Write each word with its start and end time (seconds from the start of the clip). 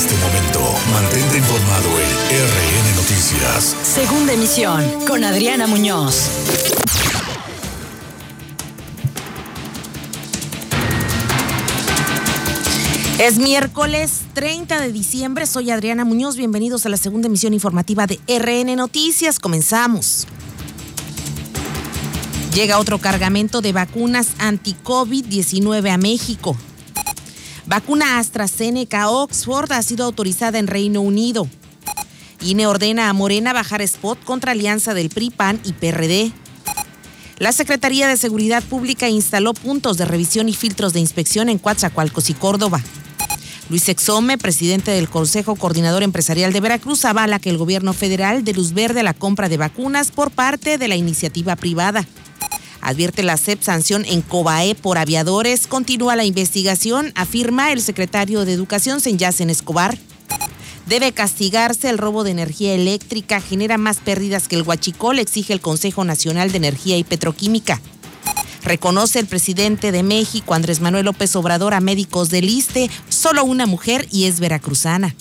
este 0.00 0.16
momento. 0.16 0.60
Mantente 0.94 1.36
informado 1.36 1.88
en 2.00 2.08
RN 2.40 2.96
Noticias. 2.96 3.76
Segunda 3.82 4.32
emisión 4.32 4.82
con 5.06 5.22
Adriana 5.24 5.66
Muñoz. 5.66 6.30
Es 13.18 13.36
miércoles 13.36 14.22
30 14.32 14.80
de 14.80 14.90
diciembre, 14.90 15.44
soy 15.44 15.70
Adriana 15.70 16.06
Muñoz, 16.06 16.36
bienvenidos 16.36 16.86
a 16.86 16.88
la 16.88 16.96
segunda 16.96 17.28
emisión 17.28 17.52
informativa 17.52 18.06
de 18.06 18.18
RN 18.26 18.74
Noticias, 18.76 19.38
comenzamos. 19.38 20.26
Llega 22.54 22.78
otro 22.78 22.96
cargamento 22.96 23.60
de 23.60 23.74
vacunas 23.74 24.28
anti-COVID-19 24.38 25.90
a 25.90 25.98
México. 25.98 26.56
Vacuna 27.70 28.18
AstraZeneca 28.18 29.08
Oxford 29.10 29.70
ha 29.70 29.80
sido 29.84 30.04
autorizada 30.04 30.58
en 30.58 30.66
Reino 30.66 31.02
Unido. 31.02 31.48
INE 32.42 32.66
ordena 32.66 33.08
a 33.08 33.12
Morena 33.12 33.52
bajar 33.52 33.80
spot 33.80 34.18
contra 34.24 34.50
alianza 34.50 34.92
del 34.92 35.08
PRI, 35.08 35.30
PAN 35.30 35.60
y 35.62 35.72
PRD. 35.74 36.32
La 37.38 37.52
Secretaría 37.52 38.08
de 38.08 38.16
Seguridad 38.16 38.64
Pública 38.64 39.08
instaló 39.08 39.54
puntos 39.54 39.98
de 39.98 40.04
revisión 40.04 40.48
y 40.48 40.52
filtros 40.52 40.92
de 40.92 40.98
inspección 40.98 41.48
en 41.48 41.58
Coatzacoalcos 41.58 42.28
y 42.28 42.34
Córdoba. 42.34 42.82
Luis 43.68 43.88
Exome, 43.88 44.36
presidente 44.36 44.90
del 44.90 45.08
Consejo 45.08 45.54
Coordinador 45.54 46.02
Empresarial 46.02 46.52
de 46.52 46.60
Veracruz, 46.60 47.04
avala 47.04 47.38
que 47.38 47.50
el 47.50 47.58
gobierno 47.58 47.92
federal 47.92 48.42
dé 48.42 48.52
luz 48.52 48.72
verde 48.72 49.04
la 49.04 49.14
compra 49.14 49.48
de 49.48 49.58
vacunas 49.58 50.10
por 50.10 50.32
parte 50.32 50.76
de 50.76 50.88
la 50.88 50.96
iniciativa 50.96 51.54
privada. 51.54 52.04
Advierte 52.80 53.22
la 53.22 53.36
CEP 53.36 53.62
sanción 53.62 54.04
en 54.06 54.22
Cobae 54.22 54.74
por 54.74 54.98
aviadores. 54.98 55.66
Continúa 55.66 56.16
la 56.16 56.24
investigación, 56.24 57.12
afirma 57.14 57.72
el 57.72 57.82
secretario 57.82 58.44
de 58.44 58.52
Educación, 58.52 59.00
Senyacen 59.00 59.50
Escobar. 59.50 59.98
Debe 60.86 61.12
castigarse 61.12 61.88
el 61.88 61.98
robo 61.98 62.24
de 62.24 62.32
energía 62.32 62.74
eléctrica, 62.74 63.40
genera 63.40 63.78
más 63.78 63.98
pérdidas 63.98 64.48
que 64.48 64.56
el 64.56 64.62
huachicol, 64.62 65.18
exige 65.18 65.52
el 65.52 65.60
Consejo 65.60 66.04
Nacional 66.04 66.50
de 66.50 66.56
Energía 66.56 66.96
y 66.96 67.04
Petroquímica. 67.04 67.80
Reconoce 68.62 69.18
el 69.18 69.26
presidente 69.26 69.92
de 69.92 70.02
México, 70.02 70.54
Andrés 70.54 70.80
Manuel 70.80 71.04
López 71.04 71.34
Obrador, 71.36 71.74
a 71.74 71.80
médicos 71.80 72.30
del 72.30 72.48
ISTE, 72.48 72.90
solo 73.08 73.44
una 73.44 73.66
mujer 73.66 74.06
y 74.10 74.24
es 74.24 74.40
veracruzana. 74.40 75.14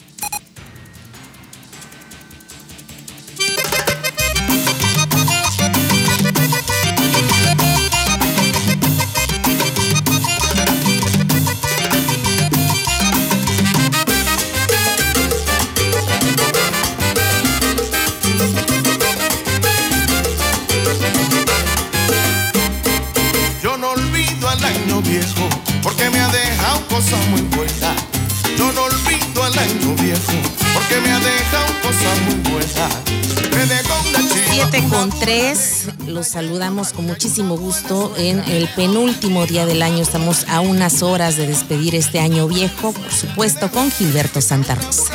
Los 36.20 36.28
saludamos 36.28 36.92
con 36.92 37.06
muchísimo 37.06 37.58
gusto 37.58 38.14
en 38.18 38.40
el 38.40 38.68
penúltimo 38.76 39.46
día 39.46 39.66
del 39.66 39.82
año. 39.82 40.02
Estamos 40.02 40.46
a 40.50 40.60
unas 40.60 41.02
horas 41.02 41.38
de 41.38 41.48
despedir 41.48 41.96
este 41.96 42.20
año 42.20 42.46
viejo, 42.46 42.92
por 42.92 43.10
supuesto, 43.10 43.72
con 43.72 43.90
Gilberto 43.90 44.42
Santa 44.42 44.76
Rosa. 44.76 45.14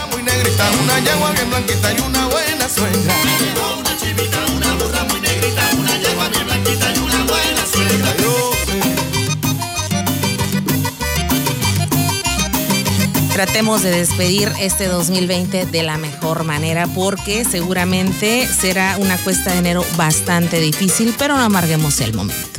Tratemos 13.34 13.82
de 13.82 13.90
despedir 13.90 14.48
este 14.60 14.86
2020 14.86 15.66
de 15.66 15.82
la 15.82 15.98
mejor 15.98 16.44
manera 16.44 16.86
porque 16.86 17.44
seguramente 17.44 18.46
será 18.46 18.96
una 18.98 19.18
cuesta 19.18 19.50
de 19.50 19.58
enero 19.58 19.84
bastante 19.96 20.60
difícil, 20.60 21.12
pero 21.18 21.36
no 21.36 21.42
amarguemos 21.42 22.00
el 22.00 22.14
momento. 22.14 22.53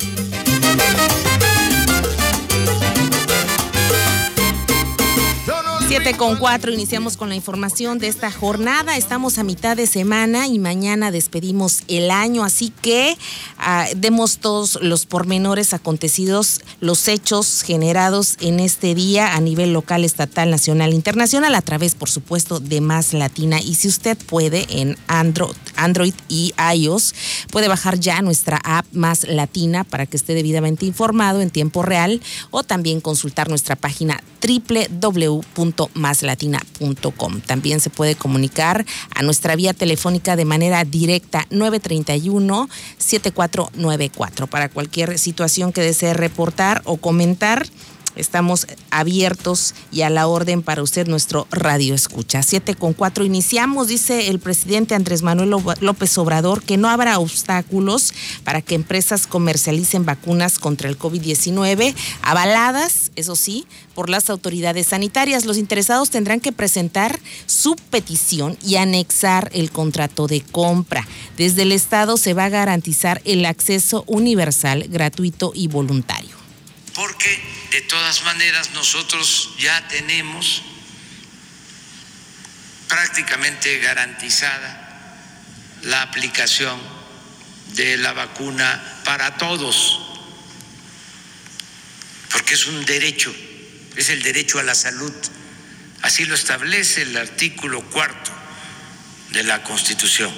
Con 6.17 6.37
cuatro, 6.37 6.71
iniciamos 6.71 7.15
con 7.17 7.29
la 7.29 7.35
información 7.35 7.99
de 7.99 8.07
esta 8.07 8.31
jornada. 8.31 8.97
Estamos 8.97 9.37
a 9.37 9.43
mitad 9.43 9.77
de 9.77 9.87
semana 9.87 10.47
y 10.47 10.59
mañana 10.59 11.11
despedimos 11.11 11.83
el 11.87 12.11
año, 12.11 12.43
así 12.43 12.71
que 12.81 13.17
ah, 13.57 13.87
demos 13.95 14.37
todos 14.39 14.79
los 14.81 15.05
pormenores 15.05 15.73
acontecidos, 15.73 16.61
los 16.79 17.07
hechos 17.07 17.63
generados 17.63 18.37
en 18.39 18.59
este 18.59 18.93
día 18.93 19.35
a 19.35 19.41
nivel 19.41 19.73
local, 19.73 20.03
estatal, 20.03 20.49
nacional, 20.51 20.93
internacional, 20.93 21.55
a 21.55 21.61
través, 21.61 21.95
por 21.95 22.09
supuesto, 22.09 22.59
de 22.59 22.81
Más 22.81 23.13
Latina. 23.13 23.59
Y 23.61 23.75
si 23.75 23.87
usted 23.87 24.17
puede, 24.17 24.65
en 24.81 24.97
Android, 25.07 25.55
Android 25.75 26.13
y 26.27 26.53
iOS, 26.75 27.13
puede 27.51 27.67
bajar 27.67 27.99
ya 27.99 28.21
nuestra 28.21 28.57
app 28.63 28.85
Más 28.91 29.27
Latina 29.27 29.83
para 29.83 30.05
que 30.05 30.17
esté 30.17 30.33
debidamente 30.33 30.85
informado 30.85 31.41
en 31.41 31.49
tiempo 31.49 31.83
real 31.83 32.21
o 32.51 32.63
también 32.63 33.01
consultar 33.01 33.49
nuestra 33.49 33.75
página 33.75 34.21
También 37.45 37.79
se 37.79 37.89
puede 37.89 38.15
comunicar 38.15 38.85
a 39.13 39.23
nuestra 39.23 39.55
vía 39.55 39.73
telefónica 39.73 40.35
de 40.35 40.43
manera 40.45 40.83
directa 40.83 41.45
931-7494 41.49 44.47
para 44.47 44.69
cualquier 44.69 45.19
situación 45.19 45.71
que 45.71 45.81
desee 45.81 46.13
reportar 46.13 46.81
o 46.85 46.97
comentar. 46.97 47.67
Estamos 48.15 48.67
abiertos 48.91 49.75
y 49.91 50.01
a 50.01 50.09
la 50.09 50.27
orden 50.27 50.61
para 50.61 50.81
usted 50.81 51.07
nuestro 51.07 51.47
radio 51.51 51.93
escucha. 51.93 52.43
Siete 52.43 52.75
con 52.75 52.93
cuatro 52.93 53.25
iniciamos, 53.25 53.87
dice 53.87 54.29
el 54.29 54.39
presidente 54.39 54.95
Andrés 54.95 55.21
Manuel 55.21 55.49
López 55.81 56.17
Obrador, 56.17 56.63
que 56.63 56.77
no 56.77 56.89
habrá 56.89 57.19
obstáculos 57.19 58.13
para 58.43 58.61
que 58.61 58.75
empresas 58.75 59.27
comercialicen 59.27 60.05
vacunas 60.05 60.59
contra 60.59 60.89
el 60.89 60.97
COVID-19, 60.97 61.93
avaladas, 62.21 63.11
eso 63.15 63.35
sí, 63.35 63.65
por 63.93 64.09
las 64.09 64.29
autoridades 64.29 64.87
sanitarias. 64.87 65.45
Los 65.45 65.57
interesados 65.57 66.09
tendrán 66.09 66.39
que 66.39 66.51
presentar 66.51 67.19
su 67.45 67.75
petición 67.75 68.57
y 68.65 68.75
anexar 68.75 69.49
el 69.53 69.71
contrato 69.71 70.27
de 70.27 70.41
compra. 70.41 71.07
Desde 71.37 71.63
el 71.63 71.71
Estado 71.71 72.17
se 72.17 72.33
va 72.33 72.45
a 72.45 72.49
garantizar 72.49 73.21
el 73.25 73.45
acceso 73.45 74.03
universal, 74.07 74.85
gratuito 74.89 75.51
y 75.53 75.67
voluntario. 75.67 76.35
Porque 76.95 77.64
de 77.75 77.81
todas 77.81 78.23
maneras, 78.23 78.71
nosotros 78.71 79.49
ya 79.59 79.85
tenemos 79.89 80.61
prácticamente 82.87 83.79
garantizada 83.79 85.19
la 85.83 86.03
aplicación 86.03 86.79
de 87.73 87.97
la 87.97 88.13
vacuna 88.13 88.81
para 89.03 89.35
todos, 89.35 89.99
porque 92.31 92.53
es 92.53 92.65
un 92.67 92.85
derecho, 92.85 93.35
es 93.97 94.07
el 94.07 94.23
derecho 94.23 94.57
a 94.59 94.63
la 94.63 94.73
salud. 94.73 95.13
Así 96.01 96.23
lo 96.23 96.35
establece 96.35 97.01
el 97.01 97.17
artículo 97.17 97.81
cuarto 97.89 98.31
de 99.33 99.43
la 99.43 99.63
Constitución. 99.63 100.33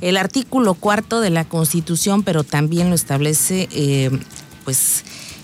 El 0.00 0.16
artículo 0.16 0.74
cuarto 0.74 1.20
de 1.20 1.30
la 1.30 1.44
Constitución, 1.44 2.22
pero 2.22 2.44
también 2.44 2.88
lo 2.88 2.94
establece, 2.94 3.68
eh, 3.72 4.10
pues, 4.62 5.02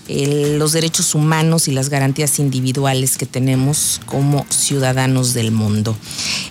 los 0.09 0.71
derechos 0.71 1.13
humanos 1.13 1.67
y 1.67 1.71
las 1.71 1.89
garantías 1.89 2.39
individuales 2.39 3.17
que 3.17 3.25
tenemos 3.25 4.01
como 4.05 4.45
ciudadanos 4.49 5.33
del 5.33 5.51
mundo. 5.51 5.95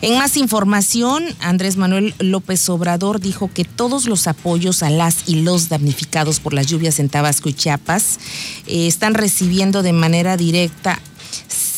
En 0.00 0.16
más 0.18 0.36
información, 0.36 1.24
Andrés 1.40 1.76
Manuel 1.76 2.14
López 2.18 2.68
Obrador 2.68 3.20
dijo 3.20 3.50
que 3.52 3.64
todos 3.64 4.06
los 4.06 4.26
apoyos 4.28 4.82
a 4.82 4.90
las 4.90 5.28
y 5.28 5.42
los 5.42 5.68
damnificados 5.68 6.40
por 6.40 6.54
las 6.54 6.66
lluvias 6.66 7.00
en 7.00 7.08
Tabasco 7.08 7.48
y 7.48 7.54
Chiapas 7.54 8.18
eh, 8.66 8.86
están 8.86 9.14
recibiendo 9.14 9.82
de 9.82 9.92
manera 9.92 10.36
directa 10.36 11.00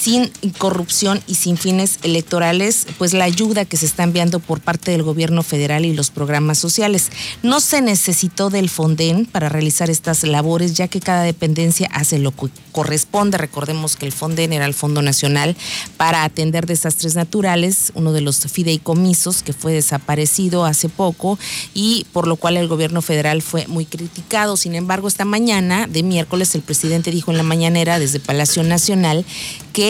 sin 0.01 0.33
corrupción 0.57 1.21
y 1.27 1.35
sin 1.35 1.59
fines 1.59 1.99
electorales, 2.03 2.87
pues 2.97 3.13
la 3.13 3.25
ayuda 3.25 3.67
que 3.67 3.77
se 3.77 3.85
está 3.85 4.03
enviando 4.03 4.41
por 4.41 4.61
parte 4.61 4.93
del 4.93 5.03
gobierno 5.03 5.43
federal 5.43 5.85
y 5.85 5.93
los 5.93 6.11
programas 6.11 6.59
sociales. 6.59 7.11
No 7.43 7.61
se 7.61 7.83
necesitó 7.83 8.49
del 8.49 8.71
Fonden 8.71 9.27
para 9.27 9.51
realizar 9.51 9.91
estas 9.91 10.23
labores, 10.23 10.73
ya 10.73 10.89
que 10.89 11.01
cada 11.01 11.23
dependencia 11.23 11.91
hace 11.93 12.19
lo 12.19 12.33
que 12.33 12.49
corresponde. 12.73 13.37
Recordemos 13.37 13.97
que 13.97 14.07
el 14.07 14.13
Fonden 14.13 14.55
era 14.55 14.65
el 14.65 14.73
Fondo 14.73 15.03
Nacional 15.03 15.55
para 15.99 16.25
atender 16.25 16.65
desastres 16.65 17.15
naturales, 17.15 17.93
uno 17.95 18.13
de 18.13 18.23
los 18.23 18.39
fideicomisos 18.39 19.43
que 19.43 19.53
fue 19.53 19.73
desaparecido 19.75 20.65
hace 20.65 20.89
poco 20.89 21.39
y 21.75 22.07
por 22.15 22.27
lo 22.27 22.37
cual 22.37 22.57
el 22.57 22.69
gobierno 22.69 23.03
federal 23.03 23.43
fue 23.43 23.67
muy 23.67 23.85
criticado. 23.85 24.57
Sin 24.57 24.75
embargo, 24.75 25.09
esta 25.09 25.27
mañana 25.27 25.87
de 25.87 26.03
miércoles 26.03 26.55
el 26.55 26.63
presidente 26.63 27.11
dijo 27.11 27.33
en 27.33 27.37
la 27.37 27.43
mañanera 27.43 27.99
desde 27.99 28.19
Palacio 28.19 28.63
Nacional 28.63 29.27
que 29.75 29.90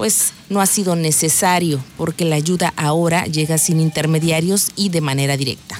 pues 0.00 0.32
no 0.48 0.62
ha 0.62 0.66
sido 0.66 0.96
necesario 0.96 1.84
porque 1.98 2.24
la 2.24 2.36
ayuda 2.36 2.72
ahora 2.78 3.26
llega 3.26 3.58
sin 3.58 3.80
intermediarios 3.80 4.70
y 4.74 4.88
de 4.88 5.02
manera 5.02 5.36
directa. 5.36 5.78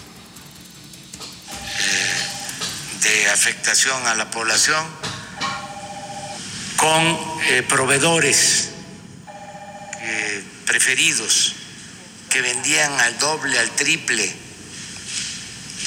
De 3.01 3.31
afectación 3.31 4.07
a 4.07 4.15
la 4.15 4.31
población 4.31 4.85
con 6.77 7.19
eh, 7.49 7.63
proveedores 7.67 8.69
eh, 10.03 10.45
preferidos 10.67 11.55
que 12.29 12.43
vendían 12.43 12.93
al 13.01 13.19
doble, 13.19 13.59
al 13.59 13.71
triple, 13.71 14.31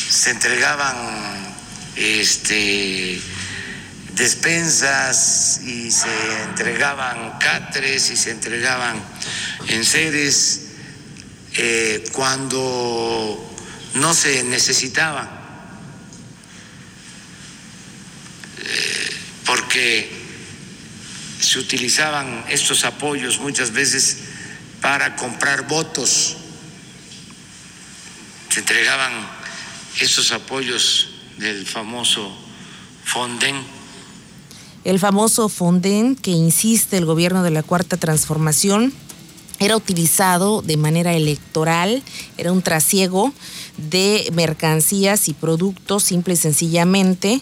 se 0.10 0.32
entregaban 0.32 1.56
este, 1.96 3.22
despensas 4.15 5.62
y 5.63 5.92
se 5.92 6.44
entregaban 6.44 7.39
catres 7.39 8.12
y 8.12 8.18
se 8.18 8.31
entregaban 8.31 9.04
enseres 9.68 10.62
eh, 11.56 12.04
cuando 12.12 13.56
no 13.95 14.13
se 14.13 14.44
necesitaban, 14.44 15.30
eh, 18.60 19.10
porque 19.45 20.24
se 21.39 21.60
utilizaban 21.60 22.45
estos 22.50 22.86
apoyos 22.86 23.39
muchas 23.39 23.71
veces 23.71 24.18
para 24.81 25.15
comprar 25.15 25.68
votos, 25.68 26.38
se 28.50 28.60
entregaban 28.60 29.27
esos 30.00 30.31
apoyos 30.31 31.10
del 31.38 31.65
famoso 31.65 32.39
Fonden. 33.06 33.83
El 34.84 35.00
famoso 35.00 35.48
Fonden 35.48 36.16
que 36.16 36.32
insiste 36.32 36.98
el 36.98 37.06
gobierno 37.06 37.42
de 37.42 37.52
la 37.52 37.64
Cuarta 37.64 37.96
Transformación 37.96 38.92
era 39.60 39.78
utilizado 39.78 40.62
de 40.62 40.76
manera 40.76 41.14
electoral, 41.14 42.04
era 42.38 42.52
un 42.52 42.62
trasiego 42.62 43.32
de 43.78 44.30
mercancías 44.34 45.30
y 45.30 45.34
productos 45.34 46.04
simple 46.04 46.34
y 46.34 46.38
sencillamente 46.38 47.40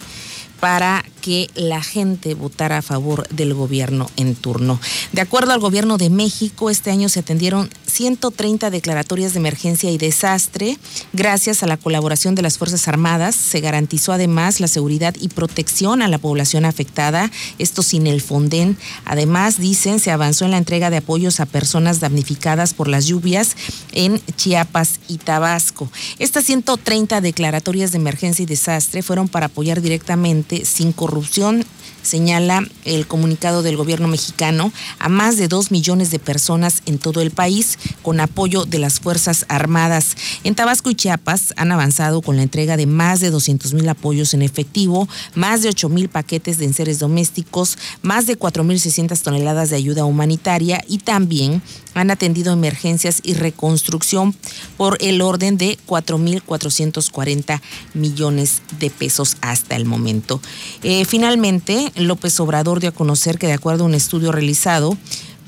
para 0.60 1.04
que 1.20 1.50
la 1.56 1.82
gente 1.82 2.34
votara 2.34 2.78
a 2.78 2.82
favor 2.82 3.26
del 3.30 3.52
gobierno 3.54 4.08
en 4.16 4.36
turno. 4.36 4.78
De 5.10 5.20
acuerdo 5.20 5.50
al 5.50 5.58
gobierno 5.58 5.98
de 5.98 6.10
México, 6.10 6.70
este 6.70 6.92
año 6.92 7.08
se 7.08 7.18
atendieron 7.18 7.68
130 7.92 8.70
declaratorias 8.70 9.34
de 9.34 9.38
emergencia 9.38 9.90
y 9.90 9.98
desastre. 9.98 10.78
Gracias 11.12 11.62
a 11.62 11.66
la 11.66 11.76
colaboración 11.76 12.34
de 12.34 12.42
las 12.42 12.56
Fuerzas 12.56 12.88
Armadas, 12.88 13.34
se 13.34 13.60
garantizó 13.60 14.12
además 14.12 14.60
la 14.60 14.68
seguridad 14.68 15.14
y 15.20 15.28
protección 15.28 16.00
a 16.00 16.08
la 16.08 16.18
población 16.18 16.64
afectada, 16.64 17.30
esto 17.58 17.82
sin 17.82 18.06
el 18.06 18.22
Fonden. 18.22 18.78
Además, 19.04 19.58
dicen, 19.58 20.00
se 20.00 20.10
avanzó 20.10 20.46
en 20.46 20.52
la 20.52 20.58
entrega 20.58 20.88
de 20.88 20.96
apoyos 20.96 21.40
a 21.40 21.46
personas 21.46 22.00
damnificadas 22.00 22.72
por 22.72 22.88
las 22.88 23.06
lluvias 23.06 23.56
en 23.92 24.20
Chiapas 24.36 25.00
y 25.08 25.18
Tabasco. 25.18 25.90
Estas 26.18 26.44
130 26.44 27.20
declaratorias 27.20 27.92
de 27.92 27.98
emergencia 27.98 28.42
y 28.42 28.46
desastre 28.46 29.02
fueron 29.02 29.28
para 29.28 29.46
apoyar 29.46 29.82
directamente 29.82 30.64
sin 30.64 30.92
corrupción 30.92 31.66
señala 32.02 32.66
el 32.84 33.06
comunicado 33.06 33.62
del 33.62 33.76
gobierno 33.76 34.08
mexicano, 34.08 34.72
a 34.98 35.08
más 35.08 35.36
de 35.36 35.48
dos 35.48 35.70
millones 35.70 36.10
de 36.10 36.18
personas 36.18 36.82
en 36.86 36.98
todo 36.98 37.20
el 37.20 37.30
país 37.30 37.78
con 38.02 38.20
apoyo 38.20 38.64
de 38.64 38.78
las 38.78 39.00
Fuerzas 39.00 39.46
Armadas. 39.48 40.16
En 40.44 40.54
Tabasco 40.54 40.90
y 40.90 40.94
Chiapas 40.94 41.54
han 41.56 41.72
avanzado 41.72 42.22
con 42.22 42.36
la 42.36 42.42
entrega 42.42 42.76
de 42.76 42.86
más 42.86 43.20
de 43.20 43.30
200 43.30 43.74
mil 43.74 43.88
apoyos 43.88 44.34
en 44.34 44.42
efectivo, 44.42 45.08
más 45.34 45.62
de 45.62 45.68
8 45.68 45.88
mil 45.88 46.08
paquetes 46.08 46.58
de 46.58 46.64
enseres 46.64 46.98
domésticos, 46.98 47.78
más 48.02 48.26
de 48.26 48.38
4.600 48.38 49.20
toneladas 49.22 49.70
de 49.70 49.76
ayuda 49.76 50.04
humanitaria 50.04 50.84
y 50.88 50.98
también 50.98 51.62
han 51.94 52.10
atendido 52.10 52.52
emergencias 52.52 53.20
y 53.22 53.34
reconstrucción 53.34 54.34
por 54.76 54.96
el 55.00 55.20
orden 55.22 55.56
de 55.56 55.78
4.440 55.86 57.60
millones 57.94 58.62
de 58.78 58.90
pesos 58.90 59.36
hasta 59.40 59.76
el 59.76 59.84
momento. 59.84 60.40
Eh, 60.82 61.04
finalmente, 61.04 61.92
López 61.96 62.38
Obrador 62.40 62.80
dio 62.80 62.90
a 62.90 62.92
conocer 62.92 63.38
que 63.38 63.46
de 63.46 63.54
acuerdo 63.54 63.84
a 63.84 63.86
un 63.86 63.94
estudio 63.94 64.32
realizado 64.32 64.96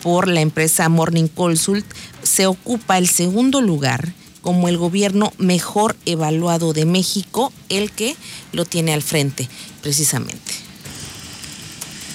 por 0.02 0.28
la 0.28 0.40
empresa 0.42 0.88
Morning 0.88 1.28
Consult, 1.28 1.86
se 2.22 2.46
ocupa 2.46 2.98
el 2.98 3.08
segundo 3.08 3.60
lugar 3.62 4.12
como 4.42 4.68
el 4.68 4.76
gobierno 4.76 5.32
mejor 5.38 5.96
evaluado 6.04 6.74
de 6.74 6.84
México, 6.84 7.50
el 7.70 7.90
que 7.90 8.14
lo 8.52 8.66
tiene 8.66 8.92
al 8.92 9.02
frente, 9.02 9.48
precisamente. 9.80 10.52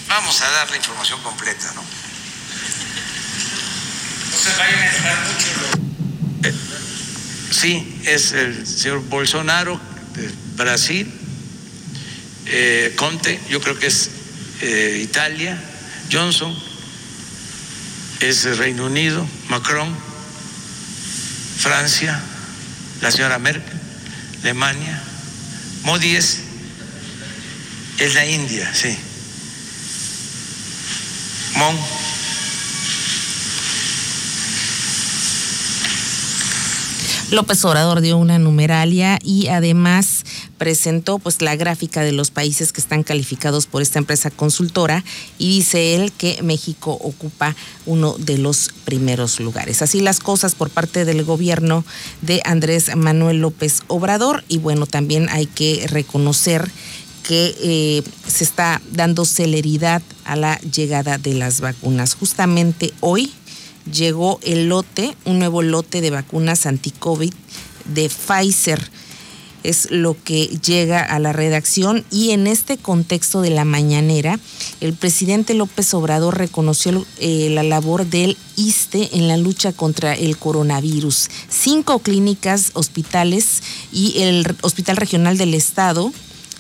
Vamos 0.08 0.40
a 0.42 0.50
dar 0.52 0.70
la 0.70 0.78
información 0.78 1.20
completa, 1.24 1.74
¿no? 1.74 1.82
Se 4.42 4.56
vayan 4.58 4.80
a 4.80 4.86
esperar 4.86 5.18
mucho. 5.28 6.48
Eh, 6.48 6.54
sí, 7.52 8.02
es 8.06 8.32
el 8.32 8.66
señor 8.66 9.02
Bolsonaro 9.10 9.82
de 10.16 10.32
Brasil, 10.56 11.12
eh, 12.46 12.94
Conte, 12.96 13.38
yo 13.50 13.60
creo 13.60 13.78
que 13.78 13.88
es 13.88 14.10
eh, 14.62 15.02
Italia, 15.04 15.62
Johnson, 16.10 16.58
es 18.22 18.58
Reino 18.58 18.86
Unido, 18.86 19.28
Macron, 19.50 19.94
Francia, 21.58 22.18
la 23.02 23.12
señora 23.12 23.40
Merkel, 23.40 23.78
Alemania, 24.44 25.04
Modi 25.84 26.16
es, 26.16 26.40
es 27.98 28.14
la 28.14 28.26
India, 28.26 28.74
sí. 28.74 28.98
Mon. 31.56 31.78
López 37.32 37.64
Obrador 37.64 38.02
dio 38.02 38.18
una 38.18 38.40
numeralia 38.40 39.20
y 39.24 39.50
además 39.50 40.26
presentó 40.58 41.20
pues 41.20 41.44
la 41.44 41.56
gráfica 41.56 42.02
de 42.02 42.12
los 42.12 42.32
países 42.32 42.74
que 42.74 42.82
están 42.82 43.04
calificados 43.04 43.68
por 43.68 43.84
esta 43.84 44.00
empresa 44.00 44.32
consultora 44.32 45.04
y 45.38 45.58
dice 45.58 45.96
él 45.96 46.12
que 46.12 46.42
México 46.42 46.92
ocupa 46.92 47.56
uno 47.86 48.16
de 48.18 48.40
los 48.40 48.72
primeros 48.84 49.40
lugares. 49.40 49.84
Así 49.84 50.02
las 50.02 50.20
cosas 50.20 50.56
por 50.56 50.72
parte 50.72 51.06
del 51.06 51.24
gobierno 51.24 51.86
de 52.24 52.42
Andrés 52.46 52.96
Manuel 52.96 53.42
López 53.42 53.84
Obrador 53.88 54.44
y 54.48 54.58
bueno, 54.58 54.88
también 54.88 55.30
hay 55.30 55.46
que 55.46 55.86
reconocer 55.88 56.72
que 57.22 57.56
eh, 57.62 58.04
se 58.28 58.44
está 58.44 58.82
dando 58.92 59.24
celeridad 59.24 60.02
a 60.26 60.36
la 60.36 60.58
llegada 60.62 61.20
de 61.20 61.36
las 61.36 61.62
vacunas. 61.62 62.16
Justamente 62.16 62.92
hoy 63.02 63.32
llegó 63.92 64.40
el 64.44 64.70
lote, 64.70 65.16
un 65.26 65.40
nuevo 65.40 65.62
lote 65.62 66.02
de 66.02 66.12
vacunas 66.12 66.66
anti-COVID 66.66 67.34
de 67.86 68.10
Pfizer 68.10 68.90
es 69.64 69.92
lo 69.92 70.16
que 70.24 70.46
llega 70.46 71.02
a 71.02 71.20
la 71.20 71.34
redacción 71.34 72.06
y 72.12 72.32
en 72.32 72.48
este 72.48 72.78
contexto 72.78 73.42
de 73.42 73.50
la 73.50 73.66
mañanera, 73.66 74.40
el 74.82 74.94
presidente 74.94 75.54
López 75.54 75.94
Obrador 75.94 76.38
reconoció 76.38 77.06
eh, 77.20 77.50
la 77.52 77.64
labor 77.64 78.06
del 78.06 78.38
ISTE 78.56 79.10
en 79.14 79.28
la 79.28 79.38
lucha 79.38 79.74
contra 79.74 80.14
el 80.14 80.38
coronavirus. 80.38 81.30
Cinco 81.50 82.00
clínicas, 82.00 82.72
hospitales 82.74 83.62
y 83.92 84.22
el 84.22 84.56
Hospital 84.62 84.98
Regional 84.98 85.38
del 85.38 85.54
Estado 85.54 86.12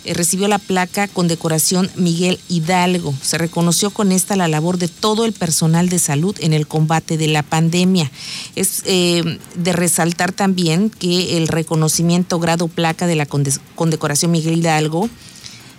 eh, 0.10 0.14
recibió 0.16 0.48
la 0.48 0.58
placa 0.58 1.08
con 1.08 1.28
decoración 1.28 1.88
Miguel 1.96 2.40
Hidalgo. 2.50 3.14
Se 3.22 3.38
reconoció 3.38 3.92
con 3.92 4.12
esta 4.12 4.36
la 4.36 4.48
labor 4.48 4.80
de 4.80 4.88
todo 4.88 5.24
el 5.24 5.34
personal 5.34 5.88
de 5.88 6.00
salud 6.00 6.36
en 6.40 6.54
el 6.54 6.66
combate 6.66 7.16
de 7.16 7.28
la 7.28 7.44
pandemia. 7.44 8.10
Es 8.56 8.82
eh, 8.86 9.38
de 9.54 9.72
resaltar 9.72 10.32
también 10.32 10.90
que 10.90 11.38
el 11.38 11.48
reconocimiento 11.48 12.40
grado 12.40 12.68
placa 12.68 13.06
de 13.06 13.16
la 13.16 13.28
condecoración 13.28 14.32
Miguel 14.32 14.58
Hidalgo 14.58 15.10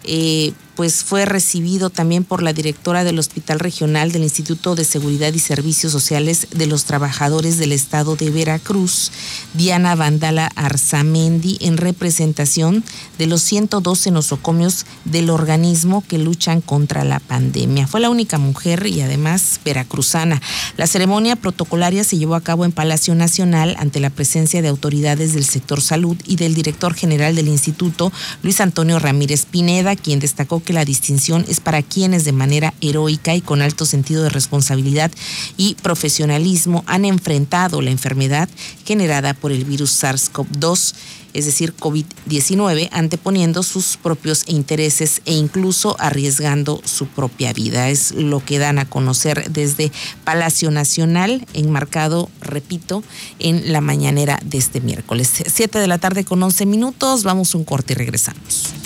eh, 0.04 0.52
pues 0.80 1.04
fue 1.04 1.26
recibido 1.26 1.90
también 1.90 2.24
por 2.24 2.42
la 2.42 2.54
directora 2.54 3.04
del 3.04 3.18
Hospital 3.18 3.60
Regional 3.60 4.12
del 4.12 4.22
Instituto 4.22 4.74
de 4.74 4.86
Seguridad 4.86 5.30
y 5.34 5.38
Servicios 5.38 5.92
Sociales 5.92 6.46
de 6.52 6.66
los 6.66 6.86
Trabajadores 6.86 7.58
del 7.58 7.72
Estado 7.72 8.16
de 8.16 8.30
Veracruz, 8.30 9.12
Diana 9.52 9.94
Vandala 9.94 10.50
Arzamendi, 10.54 11.58
en 11.60 11.76
representación 11.76 12.82
de 13.18 13.26
los 13.26 13.42
112 13.42 14.10
nosocomios 14.10 14.86
del 15.04 15.28
organismo 15.28 16.02
que 16.08 16.16
luchan 16.16 16.62
contra 16.62 17.04
la 17.04 17.20
pandemia. 17.20 17.86
Fue 17.86 18.00
la 18.00 18.08
única 18.08 18.38
mujer 18.38 18.86
y 18.86 19.02
además 19.02 19.60
veracruzana. 19.62 20.40
La 20.78 20.86
ceremonia 20.86 21.36
protocolaria 21.36 22.04
se 22.04 22.16
llevó 22.16 22.36
a 22.36 22.40
cabo 22.40 22.64
en 22.64 22.72
Palacio 22.72 23.14
Nacional 23.14 23.76
ante 23.78 24.00
la 24.00 24.08
presencia 24.08 24.62
de 24.62 24.68
autoridades 24.68 25.34
del 25.34 25.44
sector 25.44 25.82
salud 25.82 26.16
y 26.24 26.36
del 26.36 26.54
director 26.54 26.94
general 26.94 27.36
del 27.36 27.48
instituto, 27.48 28.10
Luis 28.42 28.62
Antonio 28.62 28.98
Ramírez 28.98 29.44
Pineda, 29.44 29.94
quien 29.94 30.20
destacó 30.20 30.62
que 30.62 30.69
que 30.70 30.74
la 30.74 30.84
distinción 30.84 31.44
es 31.48 31.58
para 31.58 31.82
quienes 31.82 32.24
de 32.24 32.30
manera 32.30 32.74
heroica 32.80 33.34
y 33.34 33.40
con 33.40 33.60
alto 33.60 33.84
sentido 33.84 34.22
de 34.22 34.28
responsabilidad 34.28 35.10
y 35.56 35.74
profesionalismo 35.74 36.84
han 36.86 37.04
enfrentado 37.04 37.82
la 37.82 37.90
enfermedad 37.90 38.48
generada 38.84 39.34
por 39.34 39.50
el 39.50 39.64
virus 39.64 40.00
SARS-CoV-2 40.00 40.94
es 41.32 41.44
decir, 41.44 41.74
COVID-19, 41.76 42.88
anteponiendo 42.92 43.62
sus 43.62 43.96
propios 43.96 44.44
intereses 44.46 45.22
e 45.24 45.34
incluso 45.34 45.96
arriesgando 45.98 46.80
su 46.84 47.06
propia 47.06 47.52
vida. 47.52 47.88
Es 47.88 48.12
lo 48.12 48.44
que 48.44 48.58
dan 48.58 48.78
a 48.78 48.84
conocer 48.84 49.50
desde 49.50 49.92
Palacio 50.24 50.70
Nacional, 50.70 51.46
enmarcado, 51.54 52.28
repito, 52.40 53.02
en 53.38 53.72
la 53.72 53.80
mañanera 53.80 54.40
de 54.44 54.58
este 54.58 54.80
miércoles. 54.80 55.30
Siete 55.46 55.78
de 55.78 55.86
la 55.86 55.98
tarde 55.98 56.24
con 56.24 56.42
once 56.42 56.66
minutos, 56.66 57.22
vamos 57.22 57.54
un 57.54 57.64
corte 57.64 57.92
y 57.92 57.96
regresamos. 57.96 58.79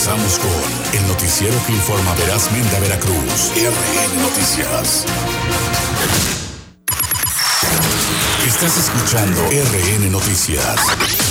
Regresamos 0.00 0.38
con 0.38 0.98
el 0.98 1.08
noticiero 1.08 1.54
que 1.66 1.72
informa 1.72 2.14
verazmente 2.14 2.74
a 2.74 2.80
Veracruz. 2.80 3.52
RN 3.54 4.22
Noticias. 4.22 5.04
Estás 8.46 8.78
escuchando 8.78 9.42
RN 9.42 10.10
Noticias. 10.10 11.29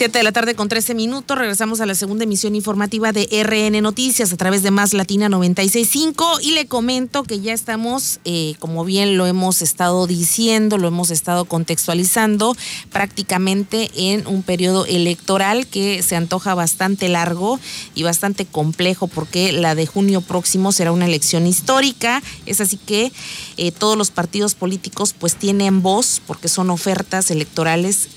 7 0.00 0.16
de 0.16 0.24
la 0.24 0.32
tarde 0.32 0.54
con 0.54 0.70
13 0.70 0.94
minutos. 0.94 1.36
Regresamos 1.36 1.82
a 1.82 1.84
la 1.84 1.94
segunda 1.94 2.24
emisión 2.24 2.54
informativa 2.54 3.12
de 3.12 3.28
RN 3.44 3.82
Noticias 3.82 4.32
a 4.32 4.36
través 4.38 4.62
de 4.62 4.70
Más 4.70 4.94
Latina 4.94 5.28
965 5.28 6.40
y 6.40 6.52
le 6.52 6.66
comento 6.66 7.22
que 7.22 7.40
ya 7.40 7.52
estamos, 7.52 8.18
eh, 8.24 8.54
como 8.60 8.86
bien 8.86 9.18
lo 9.18 9.26
hemos 9.26 9.60
estado 9.60 10.06
diciendo, 10.06 10.78
lo 10.78 10.88
hemos 10.88 11.10
estado 11.10 11.44
contextualizando 11.44 12.56
prácticamente 12.90 13.90
en 13.94 14.26
un 14.26 14.42
periodo 14.42 14.86
electoral 14.86 15.66
que 15.66 16.02
se 16.02 16.16
antoja 16.16 16.54
bastante 16.54 17.10
largo 17.10 17.60
y 17.94 18.02
bastante 18.02 18.46
complejo 18.46 19.06
porque 19.06 19.52
la 19.52 19.74
de 19.74 19.84
junio 19.84 20.22
próximo 20.22 20.72
será 20.72 20.92
una 20.92 21.04
elección 21.04 21.46
histórica. 21.46 22.22
Es 22.46 22.62
así 22.62 22.78
que 22.78 23.12
eh, 23.58 23.70
todos 23.70 23.98
los 23.98 24.10
partidos 24.10 24.54
políticos 24.54 25.12
pues 25.12 25.36
tienen 25.36 25.82
voz 25.82 26.22
porque 26.26 26.48
son 26.48 26.70
ofertas 26.70 27.30
electorales 27.30 28.08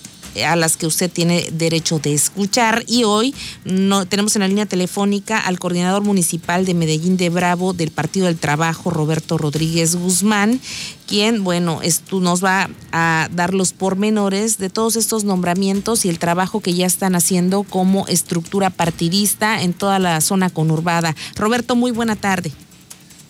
a 0.46 0.56
las 0.56 0.78
que 0.78 0.88
usted 0.88 1.12
tiene 1.12 1.50
derecho 1.52 2.00
de 2.00 2.14
escuchar. 2.14 2.84
Y 2.88 3.04
hoy 3.04 3.34
no, 3.66 4.06
tenemos 4.06 4.36
en 4.36 4.42
la 4.42 4.48
línea 4.48 4.66
telefónica 4.66 5.40
al 5.40 5.60
coordinador 5.60 6.04
municipal 6.04 6.66
de 6.66 6.74
Medellín 6.74 7.18
de 7.18 7.30
Bravo 7.30 7.74
del 7.74 7.92
Partido 7.92 8.28
del 8.28 8.38
Trabajo, 8.38 8.90
Roberto 8.90 9.38
Rodríguez 9.38 9.96
Guzmán, 9.96 10.60
quien, 11.08 11.44
bueno, 11.44 11.82
esto 11.82 12.20
nos 12.20 12.44
va 12.44 12.70
a 12.92 13.30
dar 13.32 13.54
los 13.54 13.74
pormenores 13.74 14.58
de 14.58 14.70
todos 14.70 14.96
estos 14.96 15.24
nombramientos 15.24 16.06
y 16.06 16.10
el 16.10 16.20
trabajo 16.20 16.62
que 16.62 16.74
ya 16.74 16.86
están 16.86 17.16
haciendo 17.16 17.64
como 17.64 18.08
estructura 18.08 18.70
partidista 18.70 19.62
en 19.62 19.74
toda 19.74 20.00
la 20.00 20.22
zona 20.22 20.50
conurbada. 20.50 21.16
Roberto, 21.36 21.76
muy 21.76 21.92
buena 21.92 22.16
tarde. 22.16 22.52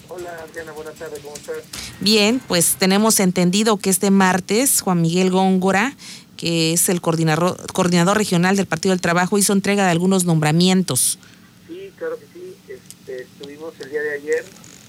Hola, 0.09 0.45
Diana, 0.53 0.71
buenas 0.73 0.93
tardes, 0.93 1.19
¿cómo 1.23 1.35
estás? 1.35 1.55
Bien, 1.99 2.39
pues 2.47 2.75
tenemos 2.77 3.19
entendido 3.19 3.77
que 3.77 3.89
este 3.89 4.11
martes 4.11 4.81
Juan 4.81 5.01
Miguel 5.01 5.31
Góngora 5.31 5.95
es 6.43 6.89
el 6.89 7.01
coordinador, 7.01 7.57
coordinador 7.73 8.17
regional 8.17 8.55
del 8.55 8.65
Partido 8.65 8.91
del 8.91 9.01
Trabajo, 9.01 9.37
hizo 9.37 9.53
entrega 9.53 9.85
de 9.85 9.91
algunos 9.91 10.25
nombramientos. 10.25 11.17
Sí, 11.67 11.91
claro 11.97 12.17
que 12.17 12.25
sí. 12.33 12.55
Este, 12.67 13.23
estuvimos 13.23 13.73
el 13.79 13.89
día 13.89 14.01
de 14.01 14.13
ayer, 14.15 14.45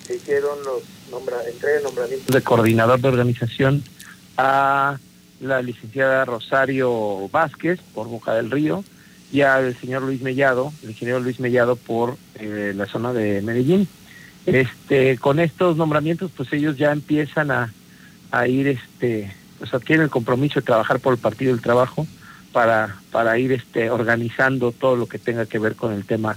se 0.07 0.17
hicieron 0.17 0.59
los 0.65 0.83
nombra, 1.11 1.37
entrega 1.49 1.79
de 1.79 1.83
nombramientos 1.85 2.35
de 2.35 2.43
coordinador 2.43 3.01
de 3.01 3.09
organización 3.09 3.85
a 4.37 4.99
la 5.41 5.63
licenciada 5.63 6.25
Rosario 6.25 7.29
Vázquez 7.29 7.81
por 7.95 8.09
Boca 8.09 8.35
del 8.35 8.51
Río 8.51 8.85
y 9.33 9.43
al 9.43 9.77
señor 9.81 10.03
Luis 10.03 10.23
Mellado, 10.23 10.73
el 10.83 10.91
ingeniero 10.91 11.21
Luis 11.21 11.41
Mellado 11.41 11.77
por 11.77 12.17
eh, 12.37 12.73
la 12.75 12.87
zona 12.87 13.13
de 13.13 13.43
Medellín. 13.43 13.89
Este, 14.47 15.19
con 15.19 15.41
estos 15.41 15.77
nombramientos, 15.77 16.31
pues 16.37 16.53
ellos 16.53 16.77
ya 16.77 16.93
empiezan 16.93 17.51
a, 17.51 17.73
a 18.31 18.47
ir 18.47 18.69
este, 18.69 19.35
pues 19.65 19.73
adquieren 19.73 20.05
el 20.05 20.11
compromiso 20.11 20.61
de 20.61 20.67
trabajar 20.67 21.01
por 21.01 21.15
el 21.15 21.19
Partido 21.19 21.53
del 21.53 21.63
Trabajo 21.63 22.07
para, 22.53 22.97
para 23.11 23.39
ir 23.39 23.51
este, 23.53 23.89
organizando 23.89 24.73
todo 24.73 24.95
lo 24.95 25.07
que 25.07 25.19
tenga 25.19 25.47
que 25.47 25.59
ver 25.59 25.75
con 25.75 25.95
el 25.95 26.05
tema 26.05 26.37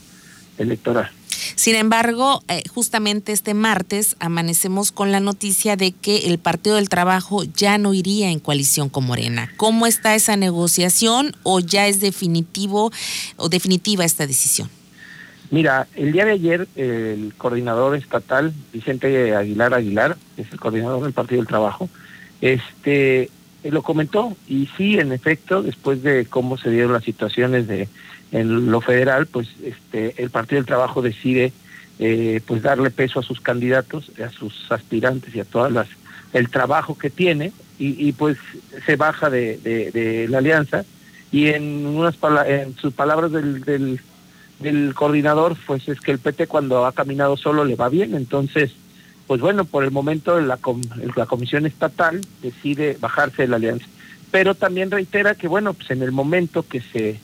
electoral. 0.57 1.11
Sin 1.55 1.75
embargo, 1.75 2.41
eh, 2.47 2.63
justamente 2.73 3.33
este 3.33 3.53
martes 3.53 4.15
amanecemos 4.21 4.93
con 4.93 5.11
la 5.11 5.19
noticia 5.19 5.75
de 5.75 5.91
que 5.91 6.27
el 6.27 6.39
Partido 6.39 6.77
del 6.77 6.87
Trabajo 6.87 7.43
ya 7.43 7.77
no 7.77 7.93
iría 7.93 8.31
en 8.31 8.39
coalición 8.39 8.87
con 8.87 9.05
Morena. 9.05 9.51
¿Cómo 9.57 9.87
está 9.87 10.15
esa 10.15 10.37
negociación 10.37 11.35
o 11.43 11.59
ya 11.59 11.87
es 11.87 11.99
definitivo 11.99 12.93
o 13.35 13.49
definitiva 13.49 14.05
esta 14.05 14.25
decisión? 14.25 14.69
Mira, 15.51 15.87
el 15.95 16.13
día 16.13 16.23
de 16.23 16.31
ayer 16.31 16.67
el 16.77 17.33
coordinador 17.37 17.97
estatal, 17.97 18.53
Vicente 18.71 19.35
Aguilar 19.35 19.73
Aguilar, 19.73 20.15
es 20.37 20.49
el 20.49 20.61
coordinador 20.61 21.03
del 21.03 21.11
Partido 21.11 21.41
del 21.41 21.47
Trabajo, 21.47 21.89
este 22.41 23.29
lo 23.63 23.81
comentó 23.81 24.35
y 24.47 24.69
sí, 24.77 24.97
en 24.97 25.11
efecto, 25.11 25.61
después 25.61 26.03
de 26.03 26.25
cómo 26.25 26.57
se 26.57 26.69
dieron 26.69 26.93
las 26.93 27.03
situaciones 27.03 27.67
de 27.67 27.89
en 28.31 28.71
lo 28.71 28.81
federal, 28.81 29.25
pues 29.25 29.47
este 29.63 30.21
el 30.21 30.29
Partido 30.29 30.57
del 30.57 30.65
Trabajo 30.65 31.01
decide 31.01 31.53
eh, 31.99 32.41
pues 32.45 32.61
darle 32.61 32.91
peso 32.91 33.19
a 33.19 33.23
sus 33.23 33.41
candidatos, 33.41 34.11
a 34.23 34.29
sus 34.29 34.71
aspirantes 34.71 35.35
y 35.35 35.39
a 35.39 35.45
todas 35.45 35.71
las 35.71 35.87
el 36.33 36.49
trabajo 36.49 36.97
que 36.97 37.09
tiene 37.09 37.53
y, 37.79 38.11
pues 38.13 38.37
se 38.85 38.95
baja 38.95 39.29
de, 39.29 40.27
la 40.29 40.39
alianza 40.39 40.83
y 41.31 41.47
en 41.47 41.85
unas 41.85 42.15
en 42.47 42.75
sus 42.75 42.91
palabras 42.91 43.31
del, 43.31 43.99
del 44.59 44.93
coordinador 44.95 45.55
pues 45.67 45.87
es 45.87 45.99
que 46.01 46.11
el 46.11 46.19
PT 46.19 46.47
cuando 46.47 46.85
ha 46.85 46.91
caminado 46.91 47.37
solo 47.37 47.63
le 47.63 47.75
va 47.75 47.89
bien 47.89 48.15
entonces 48.15 48.71
pues 49.27 49.41
bueno, 49.41 49.65
por 49.65 49.83
el 49.83 49.91
momento 49.91 50.39
la, 50.39 50.57
la 51.15 51.25
Comisión 51.25 51.65
Estatal 51.65 52.21
decide 52.41 52.97
bajarse 52.99 53.43
de 53.43 53.47
la 53.49 53.57
alianza. 53.57 53.85
Pero 54.31 54.55
también 54.55 54.89
reitera 54.89 55.35
que, 55.35 55.47
bueno, 55.47 55.73
pues 55.73 55.91
en 55.91 56.01
el 56.01 56.11
momento 56.11 56.65
que 56.67 56.81
se 56.81 57.19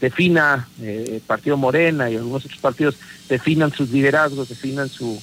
defina 0.00 0.68
eh, 0.82 1.20
Partido 1.26 1.56
Morena 1.56 2.10
y 2.10 2.16
algunos 2.16 2.44
otros 2.44 2.60
partidos 2.60 2.96
definan 3.28 3.72
sus 3.72 3.90
liderazgos, 3.90 4.50
definan 4.50 4.90
su, 4.90 5.18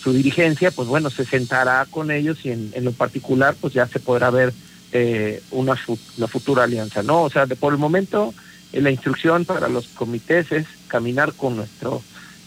su 0.00 0.12
dirigencia, 0.12 0.70
pues 0.70 0.86
bueno, 0.86 1.10
se 1.10 1.24
sentará 1.24 1.84
con 1.90 2.12
ellos 2.12 2.44
y 2.44 2.50
en, 2.50 2.70
en 2.74 2.84
lo 2.84 2.92
particular, 2.92 3.56
pues 3.60 3.74
ya 3.74 3.88
se 3.88 3.98
podrá 3.98 4.30
ver 4.30 4.52
eh, 4.92 5.42
una, 5.50 5.76
la 6.16 6.28
futura 6.28 6.64
alianza, 6.64 7.02
¿no? 7.02 7.22
O 7.22 7.30
sea, 7.30 7.46
de, 7.46 7.56
por 7.56 7.72
el 7.72 7.80
momento, 7.80 8.32
eh, 8.72 8.80
la 8.80 8.92
instrucción 8.92 9.44
para 9.44 9.68
los 9.68 9.88
comités 9.88 10.52
es 10.52 10.66
caminar 10.86 11.32
con 11.32 11.56
nuestro, 11.56 12.00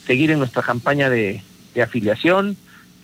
seguir 0.05 0.31
en 0.31 0.39
nuestra 0.39 0.63
campaña 0.63 1.10
de 1.10 1.41
afiliación, 1.81 2.55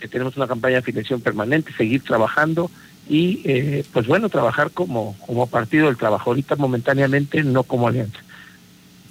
tenemos 0.08 0.38
una 0.38 0.48
campaña 0.48 0.74
de 0.74 0.80
afiliación 0.80 1.22
permanente, 1.22 1.74
seguir 1.76 2.04
trabajando 2.04 2.70
y, 3.10 3.42
eh, 3.44 3.84
pues 3.92 4.08
bueno, 4.08 4.30
trabajar 4.30 4.72
como, 4.72 5.16
como 5.26 5.48
partido 5.48 5.88
del 5.88 5.98
trabajo, 5.98 6.30
ahorita 6.30 6.56
momentáneamente 6.56 7.44
no 7.44 7.64
como 7.64 7.88
alianza. 7.88 8.20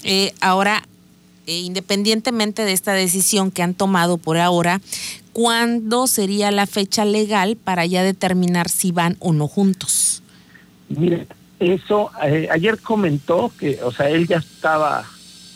Eh, 0.02 0.32
ahora, 0.40 0.82
eh, 1.46 1.60
independientemente 1.60 2.64
de 2.64 2.72
esta 2.72 2.92
decisión 2.92 3.50
que 3.50 3.62
han 3.62 3.74
tomado 3.74 4.18
por 4.18 4.38
ahora, 4.38 4.80
¿cuándo 5.32 6.06
sería 6.06 6.50
la 6.50 6.66
fecha 6.66 7.04
legal 7.04 7.56
para 7.56 7.84
ya 7.86 8.02
determinar 8.02 8.68
si 8.68 8.92
van 8.92 9.16
o 9.20 9.32
no 9.32 9.46
juntos? 9.46 10.22
Mire, 10.88 11.26
eso, 11.58 12.10
ayer 12.50 12.78
comentó 12.78 13.52
que, 13.58 13.78
o 13.82 13.92
sea, 13.92 14.08
él 14.08 14.26
ya 14.26 14.38
estaba, 14.38 15.04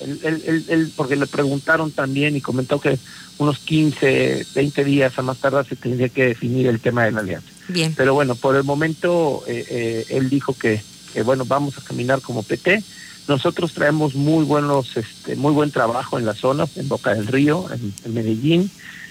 él, 0.01 0.93
porque 0.97 1.17
le 1.17 1.27
preguntaron 1.27 1.91
también 1.91 2.37
y 2.37 2.41
comentó 2.41 2.81
que 2.81 2.99
unos 3.39 3.59
15, 3.59 4.47
20 4.55 4.85
días 4.85 5.19
a 5.19 5.23
más 5.23 5.39
tardar 5.39 5.67
se 5.67 5.77
tendría 5.77 6.09
que 6.09 6.27
definir 6.27 6.67
el 6.67 6.81
tema 6.81 7.05
de 7.05 7.13
la 7.13 7.21
alianza. 7.21 7.49
Bien. 7.69 7.95
Pero 7.97 8.15
bueno, 8.15 8.35
por 8.35 8.57
el 8.57 8.65
momento 8.65 9.43
eh, 9.47 9.65
eh, 9.69 10.07
él 10.11 10.31
dijo 10.31 10.55
que, 10.55 10.81
que, 11.13 11.23
bueno, 11.23 11.45
vamos 11.45 11.79
a 11.79 11.83
caminar 11.83 12.21
como 12.21 12.43
PT. 12.43 12.83
Nosotros 13.29 13.73
traemos 13.73 14.15
muy 14.15 14.45
buenos, 14.45 14.97
este, 14.97 15.35
muy 15.35 15.53
buen 15.53 15.71
trabajo 15.71 16.19
en 16.19 16.27
la 16.27 16.35
zona, 16.35 16.67
en 16.77 16.89
Boca 16.89 17.15
del 17.15 17.27
Río, 17.27 17.67
en, 17.73 18.15
Medellín. 18.15 18.71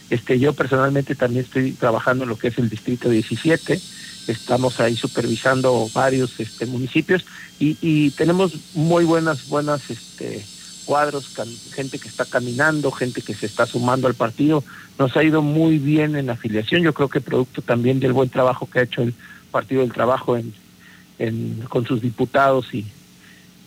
Este, 0.09 0.39
yo 0.39 0.53
personalmente 0.53 1.15
también 1.15 1.45
estoy 1.45 1.71
trabajando 1.71 2.23
en 2.23 2.29
lo 2.29 2.37
que 2.37 2.47
es 2.47 2.57
el 2.57 2.69
distrito 2.69 3.09
17. 3.09 3.79
Estamos 4.27 4.79
ahí 4.79 4.95
supervisando 4.95 5.89
varios 5.93 6.39
este, 6.39 6.65
municipios 6.65 7.25
y, 7.59 7.77
y 7.81 8.11
tenemos 8.11 8.53
muy 8.73 9.03
buenas, 9.03 9.47
buenas, 9.49 9.89
este, 9.89 10.43
cuadros, 10.85 11.29
gente 11.73 11.99
que 11.99 12.07
está 12.07 12.25
caminando, 12.25 12.91
gente 12.91 13.21
que 13.21 13.33
se 13.33 13.45
está 13.45 13.65
sumando 13.65 14.07
al 14.07 14.13
partido. 14.13 14.63
Nos 14.97 15.17
ha 15.17 15.23
ido 15.23 15.41
muy 15.41 15.77
bien 15.79 16.15
en 16.15 16.29
afiliación, 16.29 16.81
yo 16.83 16.93
creo 16.93 17.09
que 17.09 17.19
producto 17.19 17.61
también 17.61 17.99
del 17.99 18.13
buen 18.13 18.29
trabajo 18.29 18.69
que 18.69 18.79
ha 18.79 18.83
hecho 18.83 19.01
el 19.01 19.13
Partido 19.51 19.81
del 19.81 19.93
Trabajo 19.93 20.37
en, 20.37 21.61
con 21.69 21.85
sus 21.85 22.01
diputados 22.01 22.73
y, 22.73 22.85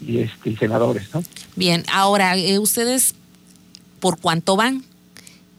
y, 0.07 0.19
este, 0.19 0.57
senadores. 0.57 1.09
¿no? 1.15 1.23
Bien, 1.57 1.85
ahora, 1.93 2.37
eh, 2.37 2.59
¿ustedes 2.59 3.15
por 4.01 4.19
cuánto 4.19 4.57
van? 4.57 4.85